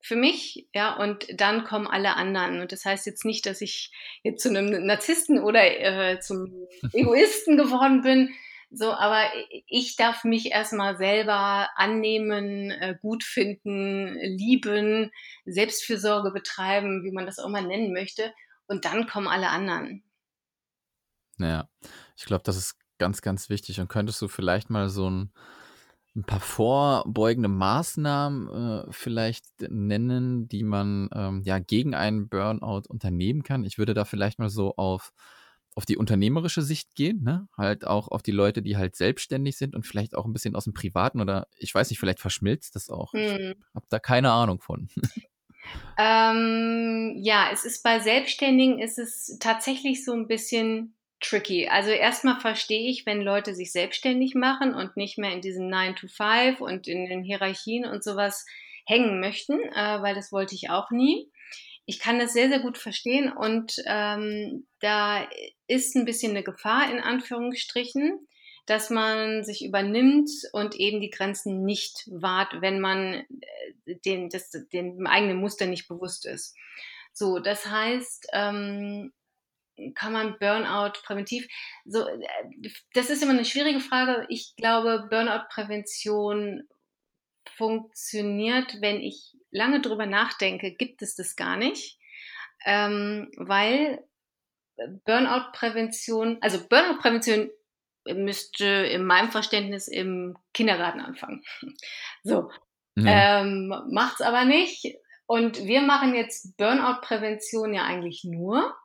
[0.03, 2.59] für mich, ja, und dann kommen alle anderen.
[2.59, 3.91] Und das heißt jetzt nicht, dass ich
[4.23, 8.33] jetzt zu einem Narzissten oder äh, zum Egoisten geworden bin,
[8.73, 9.25] so, aber
[9.67, 15.11] ich darf mich erstmal selber annehmen, äh, gut finden, lieben,
[15.45, 18.33] Selbstfürsorge betreiben, wie man das auch mal nennen möchte.
[18.67, 20.03] Und dann kommen alle anderen.
[21.37, 21.67] Naja,
[22.15, 23.81] ich glaube, das ist ganz, ganz wichtig.
[23.81, 25.33] Und könntest du vielleicht mal so ein,
[26.15, 28.47] ein paar vorbeugende Maßnahmen
[28.87, 33.65] äh, vielleicht nennen, die man ähm, ja gegen einen Burnout unternehmen kann?
[33.65, 35.11] Ich würde da vielleicht mal so auf
[35.75, 37.47] auf die unternehmerische Sicht gehen, ne?
[37.57, 40.65] Halt auch auf die Leute, die halt selbstständig sind und vielleicht auch ein bisschen aus
[40.65, 43.13] dem Privaten oder ich weiß nicht, vielleicht verschmilzt das auch.
[43.13, 43.55] Hm.
[43.57, 44.89] Ich habe da keine Ahnung von.
[45.97, 51.67] Ähm, ja, es ist bei Selbstständigen ist es tatsächlich so ein bisschen tricky.
[51.67, 55.95] Also erstmal verstehe ich, wenn Leute sich selbstständig machen und nicht mehr in diesem 9
[55.95, 58.45] to 5 und in den Hierarchien und sowas
[58.85, 61.31] hängen möchten, äh, weil das wollte ich auch nie
[61.91, 65.27] ich kann das sehr, sehr gut verstehen und ähm, da
[65.67, 68.25] ist ein bisschen eine Gefahr in Anführungsstrichen,
[68.65, 73.25] dass man sich übernimmt und eben die Grenzen nicht wahrt, wenn man
[73.85, 76.55] äh, den, das, den eigenen Muster nicht bewusst ist.
[77.11, 79.11] So, das heißt, ähm,
[79.93, 81.45] kann man Burnout präventiv?
[81.83, 82.21] So, äh,
[82.93, 84.27] das ist immer eine schwierige Frage.
[84.29, 86.69] Ich glaube, Burnout-Prävention
[87.57, 91.97] funktioniert, wenn ich lange drüber nachdenke, gibt es das gar nicht,
[92.65, 94.03] ähm, weil
[95.05, 97.49] Burnout-Prävention, also Burnout-Prävention
[98.05, 101.43] müsste in meinem Verständnis im Kindergarten anfangen.
[102.23, 102.51] So,
[102.95, 103.41] ja.
[103.41, 104.95] ähm, macht's aber nicht.
[105.25, 108.75] Und wir machen jetzt Burnout-Prävention ja eigentlich nur.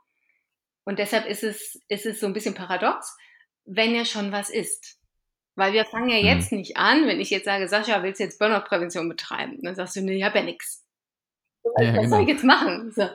[0.84, 3.16] Und deshalb ist es, ist es so ein bisschen paradox,
[3.64, 4.98] wenn ja schon was ist.
[5.56, 6.58] Weil wir fangen ja jetzt mhm.
[6.58, 9.58] nicht an, wenn ich jetzt sage, Sascha, willst du jetzt Burnout-Prävention betreiben?
[9.62, 10.84] Dann sagst du, nee, ich habe ja nichts.
[11.64, 12.08] Ja, was genau.
[12.08, 12.92] soll ich jetzt machen?
[12.94, 13.08] So.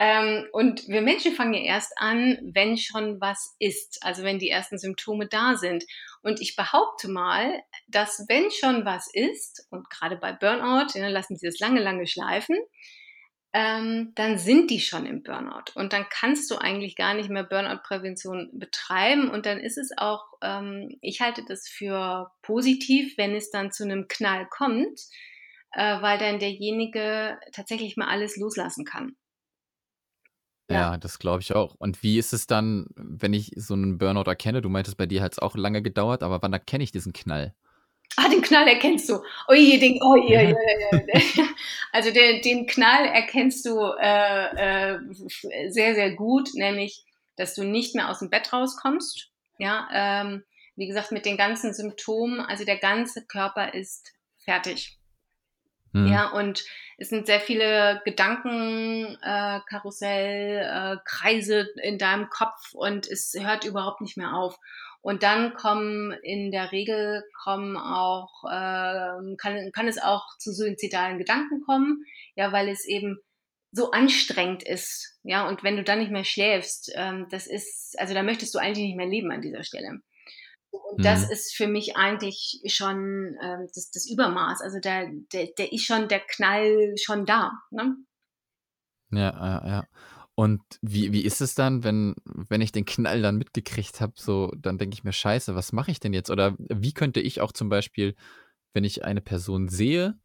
[0.00, 4.50] Ähm, und wir Menschen fangen ja erst an, wenn schon was ist, also wenn die
[4.50, 5.84] ersten Symptome da sind.
[6.22, 11.36] Und ich behaupte mal, dass wenn schon was ist, und gerade bei Burnout, ja, lassen
[11.36, 12.56] sie das lange, lange schleifen,
[13.56, 15.70] ähm, dann sind die schon im Burnout.
[15.76, 19.30] Und dann kannst du eigentlich gar nicht mehr Burnout-Prävention betreiben.
[19.30, 23.84] Und dann ist es auch, ähm, ich halte das für positiv, wenn es dann zu
[23.84, 25.00] einem Knall kommt,
[25.70, 29.14] äh, weil dann derjenige tatsächlich mal alles loslassen kann.
[30.68, 31.76] Ja, ja das glaube ich auch.
[31.78, 34.62] Und wie ist es dann, wenn ich so einen Burnout erkenne?
[34.62, 37.54] Du meintest, bei dir hat es auch lange gedauert, aber wann erkenne ich diesen Knall?
[38.16, 39.22] Ah, den Knall erkennst du.
[39.52, 41.48] Je, den, oh je, ja.
[41.92, 44.98] Also den, den Knall erkennst du äh, äh,
[45.68, 47.04] sehr, sehr gut, nämlich,
[47.36, 49.30] dass du nicht mehr aus dem Bett rauskommst.
[49.58, 50.44] Ja, ähm,
[50.76, 54.98] wie gesagt, mit den ganzen Symptomen, also der ganze Körper ist fertig.
[55.92, 56.08] Hm.
[56.08, 56.64] Ja, und
[56.98, 63.64] es sind sehr viele Gedanken, äh, Karussell, äh, Kreise in deinem Kopf und es hört
[63.64, 64.58] überhaupt nicht mehr auf.
[65.04, 71.18] Und dann kommen in der Regel kommen auch, äh, kann, kann es auch zu suizidalen
[71.18, 73.18] Gedanken kommen, ja, weil es eben
[73.70, 78.14] so anstrengend ist, ja, und wenn du dann nicht mehr schläfst, ähm, das ist, also
[78.14, 80.00] da möchtest du eigentlich nicht mehr leben an dieser Stelle.
[80.70, 81.02] Und mhm.
[81.02, 84.62] das ist für mich eigentlich schon ähm, das, das Übermaß.
[84.62, 87.52] Also der, der, der ist schon der Knall schon da.
[87.70, 87.94] Ne?
[89.10, 89.84] Ja, ja, ja.
[90.36, 94.50] Und wie, wie ist es dann, wenn, wenn ich den Knall dann mitgekriegt habe, so,
[94.56, 96.30] dann denke ich mir, scheiße, was mache ich denn jetzt?
[96.30, 98.16] Oder wie könnte ich auch zum Beispiel,
[98.72, 100.18] wenn ich eine Person sehe,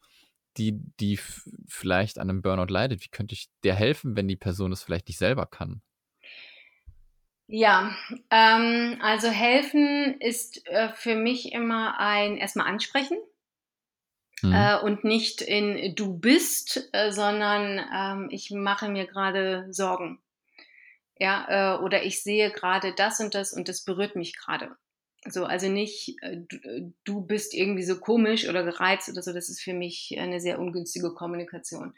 [0.58, 1.19] die, die
[1.67, 5.08] vielleicht an einem Burnout leidet, wie könnte ich der helfen, wenn die Person es vielleicht
[5.08, 5.82] nicht selber kann?
[7.45, 7.95] Ja,
[8.30, 13.17] ähm, also helfen ist äh, für mich immer ein erstmal ansprechen
[14.41, 14.54] mhm.
[14.54, 20.21] äh, und nicht in du bist, äh, sondern ähm, ich mache mir gerade Sorgen.
[21.17, 24.75] Ja, äh, oder ich sehe gerade das und das und das berührt mich gerade.
[25.25, 29.34] So, also nicht, äh, du, äh, du bist irgendwie so komisch oder gereizt oder so,
[29.34, 31.93] das ist für mich eine sehr ungünstige Kommunikation.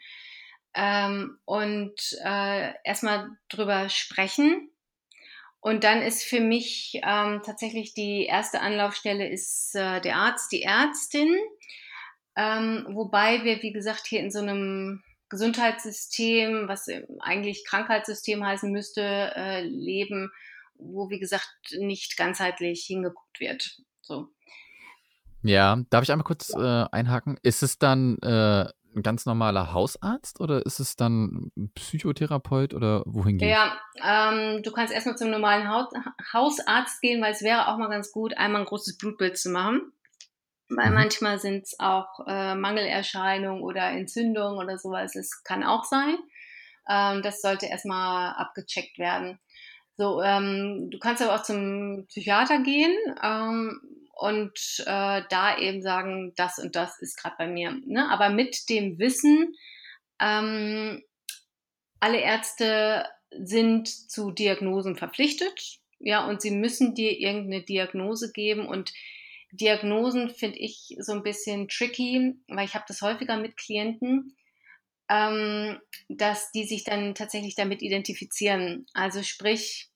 [0.74, 4.70] Ähm, und äh, erstmal drüber sprechen.
[5.60, 10.62] Und dann ist für mich ähm, tatsächlich die erste Anlaufstelle ist äh, der Arzt, die
[10.62, 11.38] Ärztin.
[12.36, 16.88] Ähm, wobei wir, wie gesagt, hier in so einem Gesundheitssystem, was
[17.20, 20.30] eigentlich Krankheitssystem heißen müsste, äh, leben,
[20.74, 23.78] wo, wie gesagt, nicht ganzheitlich hingeguckt wird.
[24.00, 24.28] So.
[25.42, 27.38] Ja, darf ich einmal kurz äh, einhaken?
[27.42, 33.02] Ist es dann äh, ein ganz normaler Hausarzt oder ist es dann ein Psychotherapeut oder
[33.06, 35.88] wohin geht Ja, ähm, du kannst erstmal zum normalen Haus
[36.32, 39.92] Hausarzt gehen, weil es wäre auch mal ganz gut, einmal ein großes Blutbild zu machen.
[40.76, 40.94] Weil mhm.
[40.94, 45.16] manchmal sind es auch äh, Mangelerscheinungen oder Entzündungen oder sowas.
[45.16, 46.16] Es kann auch sein.
[46.88, 49.38] Ähm, das sollte erstmal abgecheckt werden.
[49.96, 53.80] So, ähm, du kannst aber auch zum Psychiater gehen ähm,
[54.14, 57.72] und äh, da eben sagen, das und das ist gerade bei mir.
[57.86, 58.08] Ne?
[58.10, 59.54] Aber mit dem Wissen,
[60.20, 61.02] ähm,
[62.00, 68.92] alle Ärzte sind zu Diagnosen verpflichtet, ja, und sie müssen dir irgendeine Diagnose geben und
[69.52, 74.34] Diagnosen finde ich so ein bisschen tricky, weil ich habe das häufiger mit Klienten,
[75.10, 78.86] ähm, dass die sich dann tatsächlich damit identifizieren.
[78.94, 79.90] Also sprich,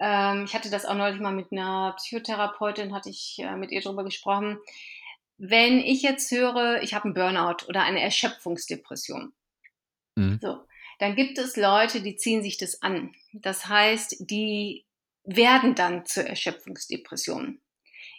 [0.00, 3.80] ähm, ich hatte das auch neulich mal mit einer Psychotherapeutin, hatte ich äh, mit ihr
[3.80, 4.58] darüber gesprochen.
[5.38, 9.32] Wenn ich jetzt höre, ich habe einen Burnout oder eine Erschöpfungsdepression,
[10.16, 10.40] mhm.
[10.42, 10.64] so,
[10.98, 13.14] dann gibt es Leute, die ziehen sich das an.
[13.32, 14.84] Das heißt, die
[15.22, 17.60] werden dann zur Erschöpfungsdepression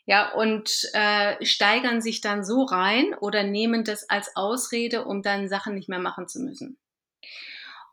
[0.05, 5.49] ja, und äh, steigern sich dann so rein oder nehmen das als Ausrede, um dann
[5.49, 6.77] Sachen nicht mehr machen zu müssen.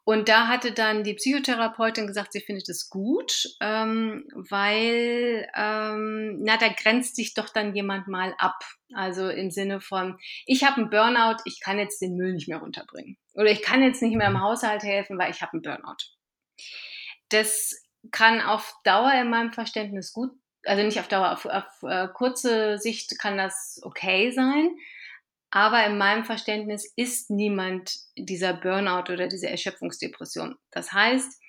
[0.04, 6.56] Und da hatte dann die Psychotherapeutin gesagt, sie findet es gut, ähm, weil, ähm, na,
[6.56, 8.64] da grenzt sich doch dann jemand mal ab.
[8.92, 12.58] Also im Sinne von, ich habe einen Burnout, ich kann jetzt den Müll nicht mehr
[12.58, 13.16] runterbringen.
[13.34, 16.02] Oder ich kann jetzt nicht mehr im Haushalt helfen, weil ich habe einen Burnout.
[17.28, 20.32] Das kann auf Dauer in meinem Verständnis gut
[20.64, 24.76] also nicht auf Dauer, auf, auf äh, kurze Sicht kann das okay sein.
[25.50, 30.56] Aber in meinem Verständnis ist niemand dieser Burnout oder diese Erschöpfungsdepression.
[30.70, 31.40] Das heißt,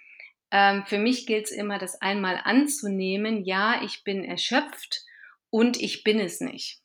[0.52, 5.04] ähm, für mich gilt es immer, das einmal anzunehmen, ja, ich bin erschöpft
[5.50, 6.82] und ich bin es nicht.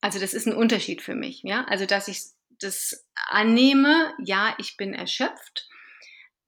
[0.00, 1.64] Also das ist ein Unterschied für mich, ja.
[1.68, 5.68] Also dass ich das annehme, ja, ich bin erschöpft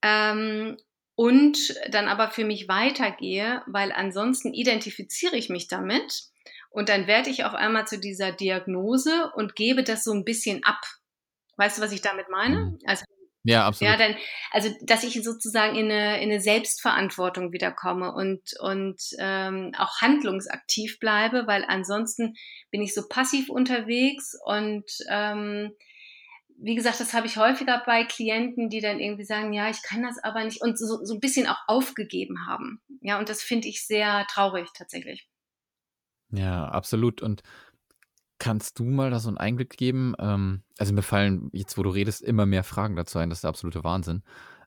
[0.05, 0.77] ähm,
[1.17, 6.25] und dann aber für mich weitergehe, weil ansonsten identifiziere ich mich damit
[6.71, 10.65] und dann werde ich auf einmal zu dieser Diagnose und gebe das so ein bisschen
[10.65, 10.81] ab.
[11.57, 12.57] Weißt du, was ich damit meine?
[12.57, 12.79] Mhm.
[12.85, 13.05] Also
[13.45, 13.93] ja, absolut.
[13.93, 14.17] Ja, dann,
[14.53, 20.99] also dass ich sozusagen in eine, in eine Selbstverantwortung wiederkomme und, und ähm, auch handlungsaktiv
[20.99, 22.35] bleibe, weil ansonsten
[22.71, 25.73] bin ich so passiv unterwegs und ähm,
[26.57, 30.03] wie gesagt, das habe ich häufiger bei Klienten, die dann irgendwie sagen, ja, ich kann
[30.03, 32.81] das aber nicht und so, so ein bisschen auch aufgegeben haben.
[33.01, 35.29] Ja, und das finde ich sehr traurig tatsächlich.
[36.31, 37.23] Ja, absolut.
[37.23, 37.43] Und
[38.39, 40.15] kannst du mal da so einen Einblick geben?
[40.19, 43.31] Ähm, also mir fallen jetzt, wo du redest, immer mehr Fragen dazu ein.
[43.31, 44.23] Das ist der absolute Wahnsinn.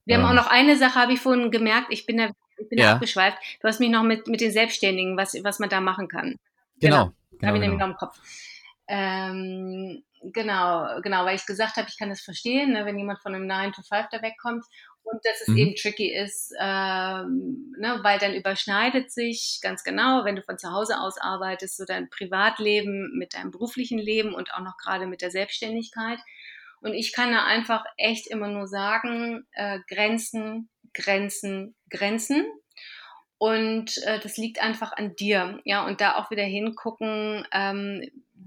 [0.06, 1.88] Wir ähm, haben auch noch eine Sache, habe ich vorhin gemerkt.
[1.90, 2.86] Ich bin da, ich bin ja.
[2.86, 3.38] da abgeschweift.
[3.62, 6.36] Du hast mich noch mit, mit den Selbstständigen, was, was man da machen kann.
[6.80, 7.06] Genau.
[7.06, 7.14] genau.
[7.32, 7.88] genau habe ich nämlich genau.
[7.88, 8.20] noch im Kopf.
[8.88, 13.36] Ähm, genau, genau, weil ich gesagt habe, ich kann das verstehen, ne, wenn jemand von
[13.36, 14.66] einem 9 to 5 da wegkommt
[15.04, 15.58] und dass es mhm.
[15.58, 20.72] eben tricky ist, ähm, ne, weil dann überschneidet sich ganz genau, wenn du von zu
[20.72, 25.22] Hause aus arbeitest, so dein Privatleben mit deinem beruflichen Leben und auch noch gerade mit
[25.22, 26.20] der Selbstständigkeit.
[26.82, 32.46] Und ich kann da einfach echt immer nur sagen, äh, Grenzen, Grenzen, Grenzen.
[33.40, 38.02] Und äh, das liegt einfach an dir, ja, und da auch wieder hingucken, ähm,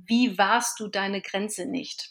[0.07, 2.11] wie warst du deine Grenze nicht?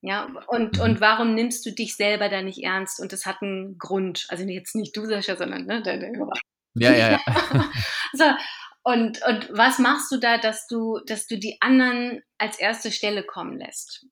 [0.00, 3.00] Ja, und, und warum nimmst du dich selber da nicht ernst?
[3.00, 4.26] Und das hat einen Grund.
[4.30, 6.32] Also jetzt nicht du, Sascha, sondern ne, deine Hörer.
[6.74, 7.20] Ja, ja, ja.
[8.12, 8.24] so,
[8.82, 13.22] und, und was machst du da, dass du, dass du die anderen als erste Stelle
[13.22, 14.06] kommen lässt?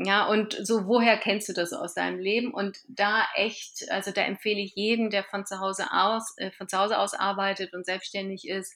[0.00, 2.52] Ja, und so, woher kennst du das aus deinem Leben?
[2.52, 6.68] Und da echt, also da empfehle ich jedem, der von zu Hause aus, äh, von
[6.68, 8.74] zu Hause aus arbeitet und selbstständig ist,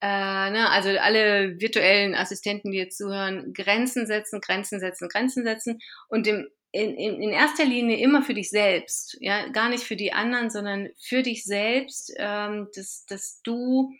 [0.00, 5.80] äh, ne, also alle virtuellen Assistenten, die jetzt zuhören, Grenzen setzen, Grenzen setzen, Grenzen setzen
[6.08, 10.12] und im, in, in, erster Linie immer für dich selbst, ja, gar nicht für die
[10.12, 13.92] anderen, sondern für dich selbst, ähm, dass, dass du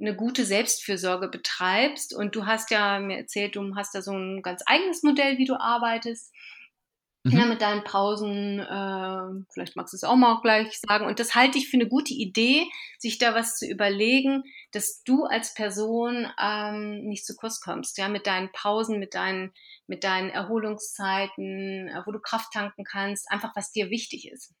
[0.00, 2.14] eine gute Selbstfürsorge betreibst.
[2.14, 5.44] Und du hast ja mir erzählt, du hast da so ein ganz eigenes Modell, wie
[5.44, 6.32] du arbeitest.
[7.22, 7.32] Mhm.
[7.32, 11.04] Ja, mit deinen Pausen, äh, vielleicht magst du es auch mal gleich sagen.
[11.04, 12.66] Und das halte ich für eine gute Idee,
[12.98, 14.42] sich da was zu überlegen,
[14.72, 19.52] dass du als Person ähm, nicht zu kurz kommst, ja, mit deinen Pausen, mit deinen,
[19.86, 24.54] mit deinen Erholungszeiten, äh, wo du Kraft tanken kannst, einfach was dir wichtig ist.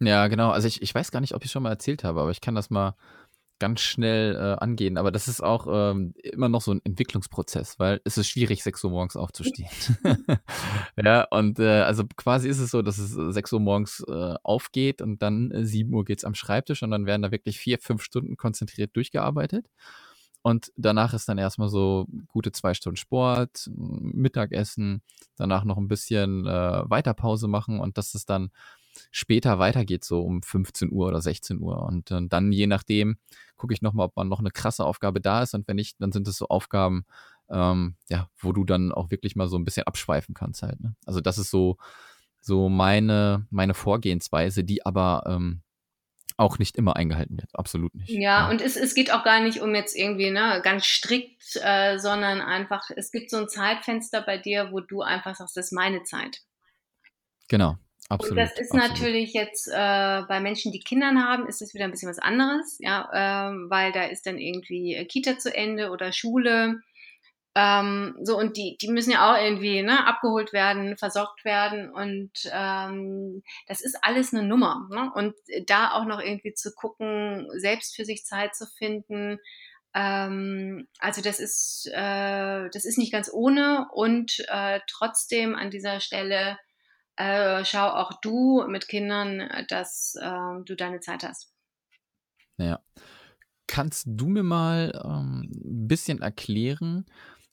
[0.00, 0.50] Ja, genau.
[0.50, 2.54] Also ich, ich weiß gar nicht, ob ich schon mal erzählt habe, aber ich kann
[2.54, 2.96] das mal
[3.58, 4.98] ganz schnell äh, angehen.
[4.98, 8.84] Aber das ist auch ähm, immer noch so ein Entwicklungsprozess, weil es ist schwierig, 6
[8.84, 9.68] Uhr morgens aufzustehen.
[10.96, 15.02] ja, und äh, also quasi ist es so, dass es 6 Uhr morgens äh, aufgeht
[15.02, 17.78] und dann äh, 7 Uhr geht es am Schreibtisch und dann werden da wirklich vier,
[17.78, 19.66] fünf Stunden konzentriert durchgearbeitet.
[20.42, 25.00] Und danach ist dann erstmal so gute zwei Stunden Sport, Mittagessen,
[25.36, 28.50] danach noch ein bisschen äh, Weiterpause machen und das ist dann
[29.10, 31.82] später weitergeht, so um 15 Uhr oder 16 Uhr.
[31.82, 33.16] Und äh, dann je nachdem
[33.56, 35.54] gucke ich nochmal, ob man noch eine krasse Aufgabe da ist.
[35.54, 37.06] Und wenn nicht, dann sind es so Aufgaben,
[37.50, 40.80] ähm, ja, wo du dann auch wirklich mal so ein bisschen abschweifen kannst halt.
[40.80, 40.94] Ne?
[41.06, 41.76] Also das ist so,
[42.40, 45.62] so meine, meine Vorgehensweise, die aber ähm,
[46.36, 47.50] auch nicht immer eingehalten wird.
[47.54, 48.10] Absolut nicht.
[48.10, 51.58] Ja, ja, und es, es geht auch gar nicht um jetzt irgendwie ne, ganz strikt,
[51.62, 55.66] äh, sondern einfach, es gibt so ein Zeitfenster bei dir, wo du einfach sagst, das
[55.66, 56.40] ist meine Zeit.
[57.48, 57.76] Genau,
[58.08, 58.32] Absolut.
[58.32, 58.90] Und das ist absolut.
[58.90, 62.76] natürlich jetzt äh, bei Menschen, die Kinder haben, ist es wieder ein bisschen was anderes,
[62.80, 66.80] ja, äh, weil da ist dann irgendwie äh, Kita zu Ende oder Schule.
[67.56, 71.88] Ähm, so, und die, die müssen ja auch irgendwie ne, abgeholt werden, versorgt werden.
[71.90, 74.88] Und ähm, das ist alles eine Nummer.
[74.90, 75.10] Ne?
[75.14, 75.34] Und
[75.68, 79.38] da auch noch irgendwie zu gucken, selbst für sich Zeit zu finden.
[79.94, 86.00] Ähm, also das ist, äh, das ist nicht ganz ohne und äh, trotzdem an dieser
[86.00, 86.58] Stelle
[87.16, 91.52] äh, schau auch du mit Kindern, dass äh, du deine Zeit hast.
[92.58, 92.80] Ja.
[93.66, 97.06] Kannst du mir mal ähm, ein bisschen erklären,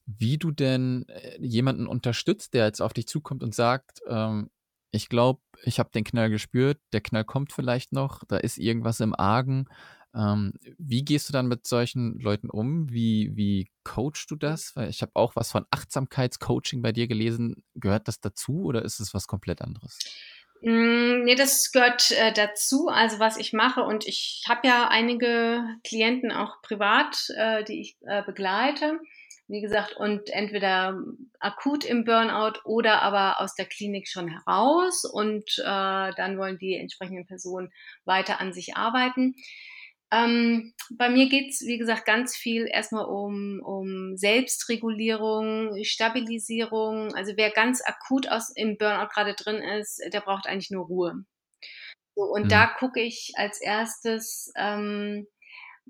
[0.06, 4.50] wie du denn äh, jemanden unterstützt, der jetzt auf dich zukommt und sagt, ähm,
[4.92, 9.00] ich glaube, ich habe den Knall gespürt, der Knall kommt vielleicht noch, da ist irgendwas
[9.00, 9.68] im Argen,
[10.14, 12.92] ähm, wie gehst du dann mit solchen Leuten um?
[12.92, 14.76] Wie, wie coachst du das?
[14.76, 17.64] Weil ich habe auch was von Achtsamkeitscoaching bei dir gelesen.
[17.76, 20.00] Gehört das dazu oder ist es was komplett anderes?
[20.62, 23.84] Mm, nee, das gehört äh, dazu, also was ich mache.
[23.84, 29.00] Und ich habe ja einige Klienten auch privat, äh, die ich äh, begleite.
[29.48, 30.98] Wie gesagt, und entweder
[31.40, 35.04] akut im Burnout oder aber aus der Klinik schon heraus.
[35.04, 37.72] Und äh, dann wollen die entsprechenden Personen
[38.06, 39.36] weiter an sich arbeiten.
[40.14, 47.14] Ähm, bei mir geht's wie gesagt, ganz viel erstmal um, um Selbstregulierung, Stabilisierung.
[47.16, 51.26] Also wer ganz akut aus, im Burnout gerade drin ist, der braucht eigentlich nur Ruhe.
[52.16, 52.50] So, und mhm.
[52.50, 55.28] da gucke ich als erstes, ähm,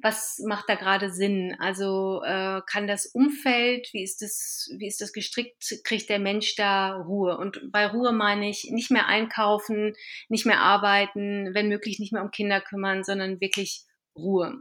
[0.01, 1.55] was macht da gerade Sinn?
[1.59, 6.55] Also äh, kann das Umfeld, wie ist das, wie ist das gestrickt, kriegt der Mensch
[6.55, 7.38] da Ruhe?
[7.38, 9.93] Und bei Ruhe meine ich nicht mehr einkaufen,
[10.30, 13.86] nicht mehr arbeiten, wenn möglich nicht mehr um Kinder kümmern, sondern wirklich
[14.16, 14.57] Ruhe.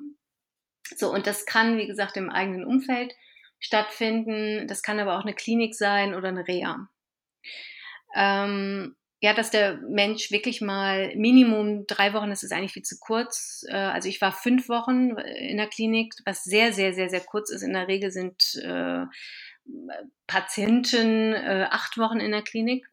[0.96, 3.14] So, und das kann, wie gesagt, im eigenen Umfeld
[3.59, 4.66] stattfinden.
[4.66, 6.88] Das kann aber auch eine Klinik sein oder eine Reha.
[8.14, 12.98] Ähm, ja, dass der Mensch wirklich mal Minimum drei Wochen, das ist eigentlich viel zu
[12.98, 13.64] kurz.
[13.68, 17.51] Äh, also ich war fünf Wochen in der Klinik, was sehr, sehr, sehr, sehr kurz
[17.51, 17.62] ist.
[17.62, 19.05] In der Regel sind äh,
[20.26, 22.86] Patienten äh, acht Wochen in der Klinik.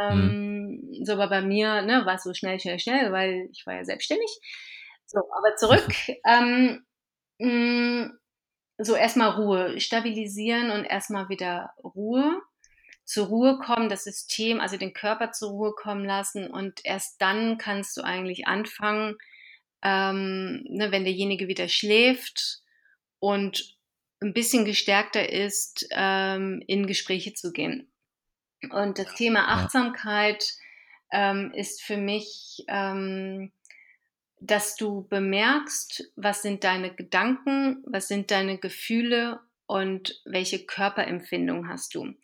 [0.00, 1.04] Ähm, mhm.
[1.04, 3.84] So war bei mir, ne, war es so schnell, schnell, schnell, weil ich war ja
[3.84, 4.30] selbstständig.
[5.08, 5.88] So, aber zurück.
[6.26, 6.84] ähm,
[7.38, 8.18] mh, mm,
[8.78, 12.40] so erstmal Ruhe, stabilisieren und erstmal wieder Ruhe.
[13.04, 17.56] Zur Ruhe kommen, das System, also den Körper zur Ruhe kommen lassen und erst dann
[17.58, 19.16] kannst du eigentlich anfangen,
[19.82, 22.60] ähm, ne, wenn derjenige wieder schläft
[23.18, 23.76] und
[24.20, 27.90] ein bisschen gestärkter ist, ähm, in Gespräche zu gehen.
[28.70, 30.52] Und das Thema Achtsamkeit
[31.10, 33.52] ähm, ist für mich ähm,
[34.40, 41.94] dass du bemerkst, was sind deine Gedanken, was sind deine Gefühle und welche Körperempfindung hast
[41.94, 42.14] du.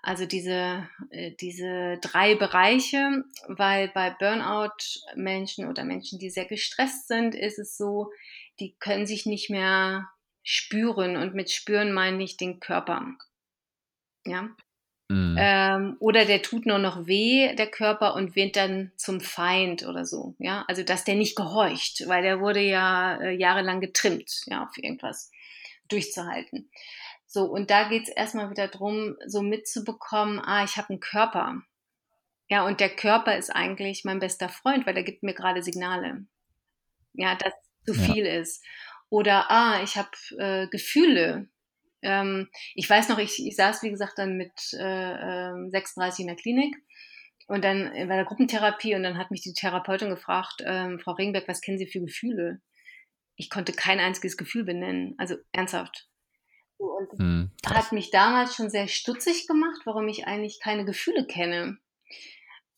[0.00, 7.34] Also diese, äh, diese drei Bereiche, weil bei Burnout-Menschen oder Menschen, die sehr gestresst sind,
[7.34, 8.12] ist es so,
[8.60, 10.08] die können sich nicht mehr
[10.42, 13.06] spüren und mit spüren meine ich den Körper.
[14.24, 14.48] Ja.
[15.08, 15.36] Mhm.
[15.38, 20.04] Ähm, oder der tut nur noch weh, der Körper, und wird dann zum Feind oder
[20.04, 20.34] so.
[20.38, 24.76] Ja, also dass der nicht gehorcht, weil der wurde ja äh, jahrelang getrimmt, ja, auf
[24.76, 25.30] irgendwas
[25.88, 26.70] durchzuhalten.
[27.26, 31.62] So, und da geht es erstmal wieder darum, so mitzubekommen, ah, ich habe einen Körper.
[32.48, 36.24] Ja, und der Körper ist eigentlich mein bester Freund, weil der gibt mir gerade Signale.
[37.12, 37.52] Ja, dass
[37.84, 38.12] zu ja.
[38.12, 38.64] viel ist.
[39.10, 41.48] Oder, ah, ich habe äh, Gefühle.
[42.02, 46.26] Ähm, ich weiß noch, ich, ich saß, wie gesagt, dann mit äh, 36 ähm, in
[46.26, 46.76] der Klinik
[47.46, 51.48] und dann bei der Gruppentherapie und dann hat mich die Therapeutin gefragt, ähm, Frau Regenberg,
[51.48, 52.60] was kennen Sie für Gefühle?
[53.36, 56.08] Ich konnte kein einziges Gefühl benennen, also ernsthaft.
[56.76, 61.78] Und hm, hat mich damals schon sehr stutzig gemacht, warum ich eigentlich keine Gefühle kenne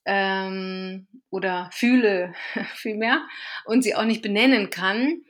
[0.04, 2.34] ähm, oder fühle
[2.74, 3.26] vielmehr
[3.64, 5.22] und sie auch nicht benennen kann.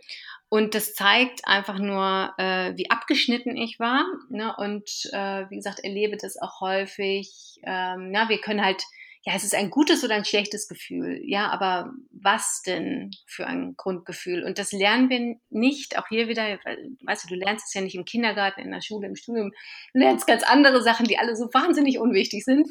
[0.50, 4.04] Und das zeigt einfach nur, äh, wie abgeschnitten ich war.
[4.30, 4.52] Ne?
[4.56, 7.60] Und äh, wie gesagt, erlebe das auch häufig.
[7.62, 8.82] Ähm, na, wir können halt,
[9.22, 11.20] ja, es ist ein gutes oder ein schlechtes Gefühl.
[11.22, 14.42] Ja, aber was denn für ein Grundgefühl?
[14.42, 15.96] Und das lernen wir nicht.
[15.96, 16.58] Auch hier wieder,
[17.04, 19.52] weißt du, du lernst es ja nicht im Kindergarten, in der Schule, im Studium.
[19.92, 22.68] Du lernst ganz andere Sachen, die alle so wahnsinnig unwichtig sind.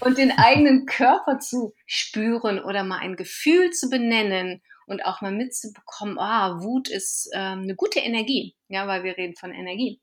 [0.00, 5.32] Und den eigenen Körper zu spüren oder mal ein Gefühl zu benennen und auch mal
[5.32, 10.00] mitzubekommen, ah, Wut ist ähm, eine gute Energie, ja, weil wir reden von Energie.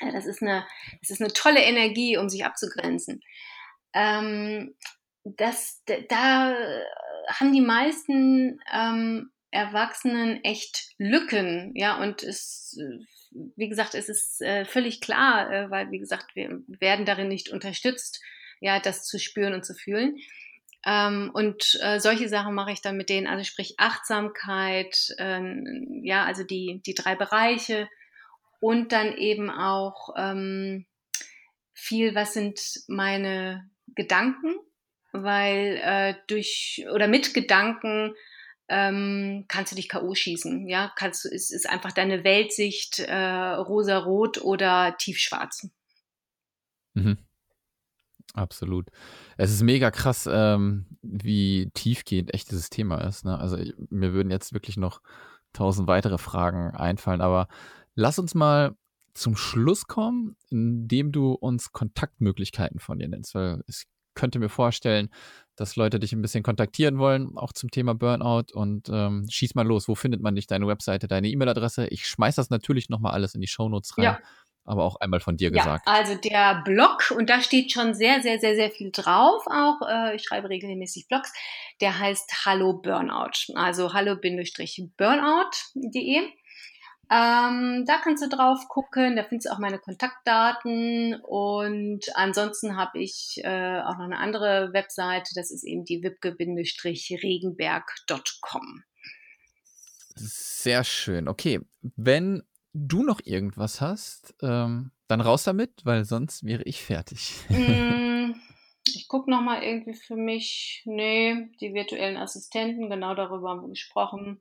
[0.00, 0.66] Ja, das ist eine,
[1.00, 3.22] das ist eine tolle Energie, um sich abzugrenzen.
[3.94, 4.74] Ähm,
[5.24, 6.54] das, da
[7.28, 12.78] haben die meisten ähm, Erwachsenen echt Lücken, ja, und es,
[13.56, 17.50] wie gesagt, es ist äh, völlig klar, äh, weil, wie gesagt, wir werden darin nicht
[17.50, 18.22] unterstützt,
[18.60, 20.16] ja, das zu spüren und zu fühlen.
[20.88, 26.24] Ähm, und äh, solche Sachen mache ich dann mit denen, also sprich Achtsamkeit, ähm, ja,
[26.24, 27.88] also die, die drei Bereiche
[28.60, 30.86] und dann eben auch ähm,
[31.74, 34.54] viel, was sind meine Gedanken,
[35.10, 38.14] weil äh, durch oder mit Gedanken
[38.68, 40.14] ähm, kannst du dich K.O.
[40.14, 45.68] schießen, ja, kannst du, es ist einfach deine Weltsicht äh, rosa-rot oder tiefschwarz.
[46.94, 47.25] Mhm.
[48.36, 48.90] Absolut.
[49.38, 53.24] Es ist mega krass, ähm, wie tiefgehend echt dieses Thema ist.
[53.24, 53.38] Ne?
[53.38, 55.00] Also ich, mir würden jetzt wirklich noch
[55.54, 57.48] tausend weitere Fragen einfallen, aber
[57.94, 58.76] lass uns mal
[59.14, 63.84] zum Schluss kommen, indem du uns Kontaktmöglichkeiten von dir nennst, weil ich
[64.14, 65.08] könnte mir vorstellen,
[65.56, 69.66] dass Leute dich ein bisschen kontaktieren wollen, auch zum Thema Burnout und ähm, schieß mal
[69.66, 69.88] los.
[69.88, 71.86] Wo findet man dich, deine Webseite, deine E-Mail-Adresse?
[71.88, 74.04] Ich schmeiß das natürlich nochmal alles in die Shownotes rein.
[74.04, 74.18] Ja
[74.66, 75.86] aber auch einmal von dir gesagt.
[75.86, 79.80] Ja, also der Blog, und da steht schon sehr, sehr, sehr, sehr viel drauf auch.
[79.88, 81.32] Äh, ich schreibe regelmäßig Blogs.
[81.80, 83.52] Der heißt Hallo Burnout.
[83.54, 86.32] Also hallo-burnout.de.
[87.08, 92.98] Ähm, da kannst du drauf gucken, da findest du auch meine Kontaktdaten und ansonsten habe
[92.98, 98.82] ich äh, auch noch eine andere Webseite, das ist eben die wipke-regenberg.com.
[100.16, 101.28] Sehr schön.
[101.28, 101.60] Okay,
[101.94, 102.42] wenn
[102.76, 107.34] du noch irgendwas hast, ähm, dann raus damit, weil sonst wäre ich fertig.
[107.48, 108.34] Mm,
[108.84, 110.82] ich gucke nochmal irgendwie für mich.
[110.84, 114.40] Nee, die virtuellen Assistenten, genau darüber haben wir gesprochen.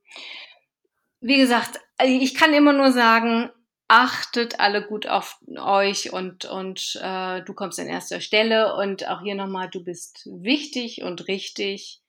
[1.19, 3.49] Wie gesagt, ich kann immer nur sagen,
[3.87, 8.75] achtet alle gut auf euch und, und äh, du kommst an erster Stelle.
[8.75, 12.01] Und auch hier nochmal, du bist wichtig und richtig.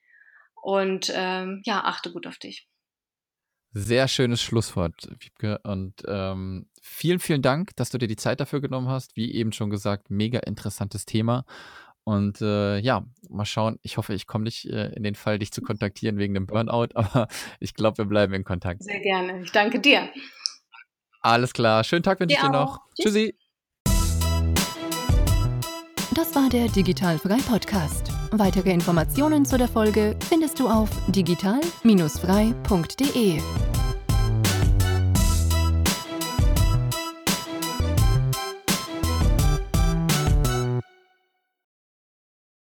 [0.55, 2.69] Und ähm, ja, achte gut auf dich.
[3.79, 5.59] Sehr schönes Schlusswort, Wiebke.
[5.63, 9.17] Und ähm, vielen, vielen Dank, dass du dir die Zeit dafür genommen hast.
[9.17, 11.45] Wie eben schon gesagt, mega interessantes Thema.
[12.03, 13.79] Und äh, ja, mal schauen.
[13.83, 16.89] Ich hoffe, ich komme nicht äh, in den Fall, dich zu kontaktieren wegen dem Burnout,
[16.95, 17.29] aber
[17.61, 18.83] ich glaube, wir bleiben in Kontakt.
[18.83, 19.43] Sehr gerne.
[19.43, 20.09] Ich danke dir.
[21.21, 21.85] Alles klar.
[21.85, 22.79] Schönen Tag wünsche ich dir noch.
[22.99, 23.13] Tschüss.
[23.13, 23.39] Tschüssi.
[26.15, 28.16] Das war der Digitalfrei Podcast.
[28.33, 33.41] Weitere Informationen zu der Folge findest du auf digital-frei.de.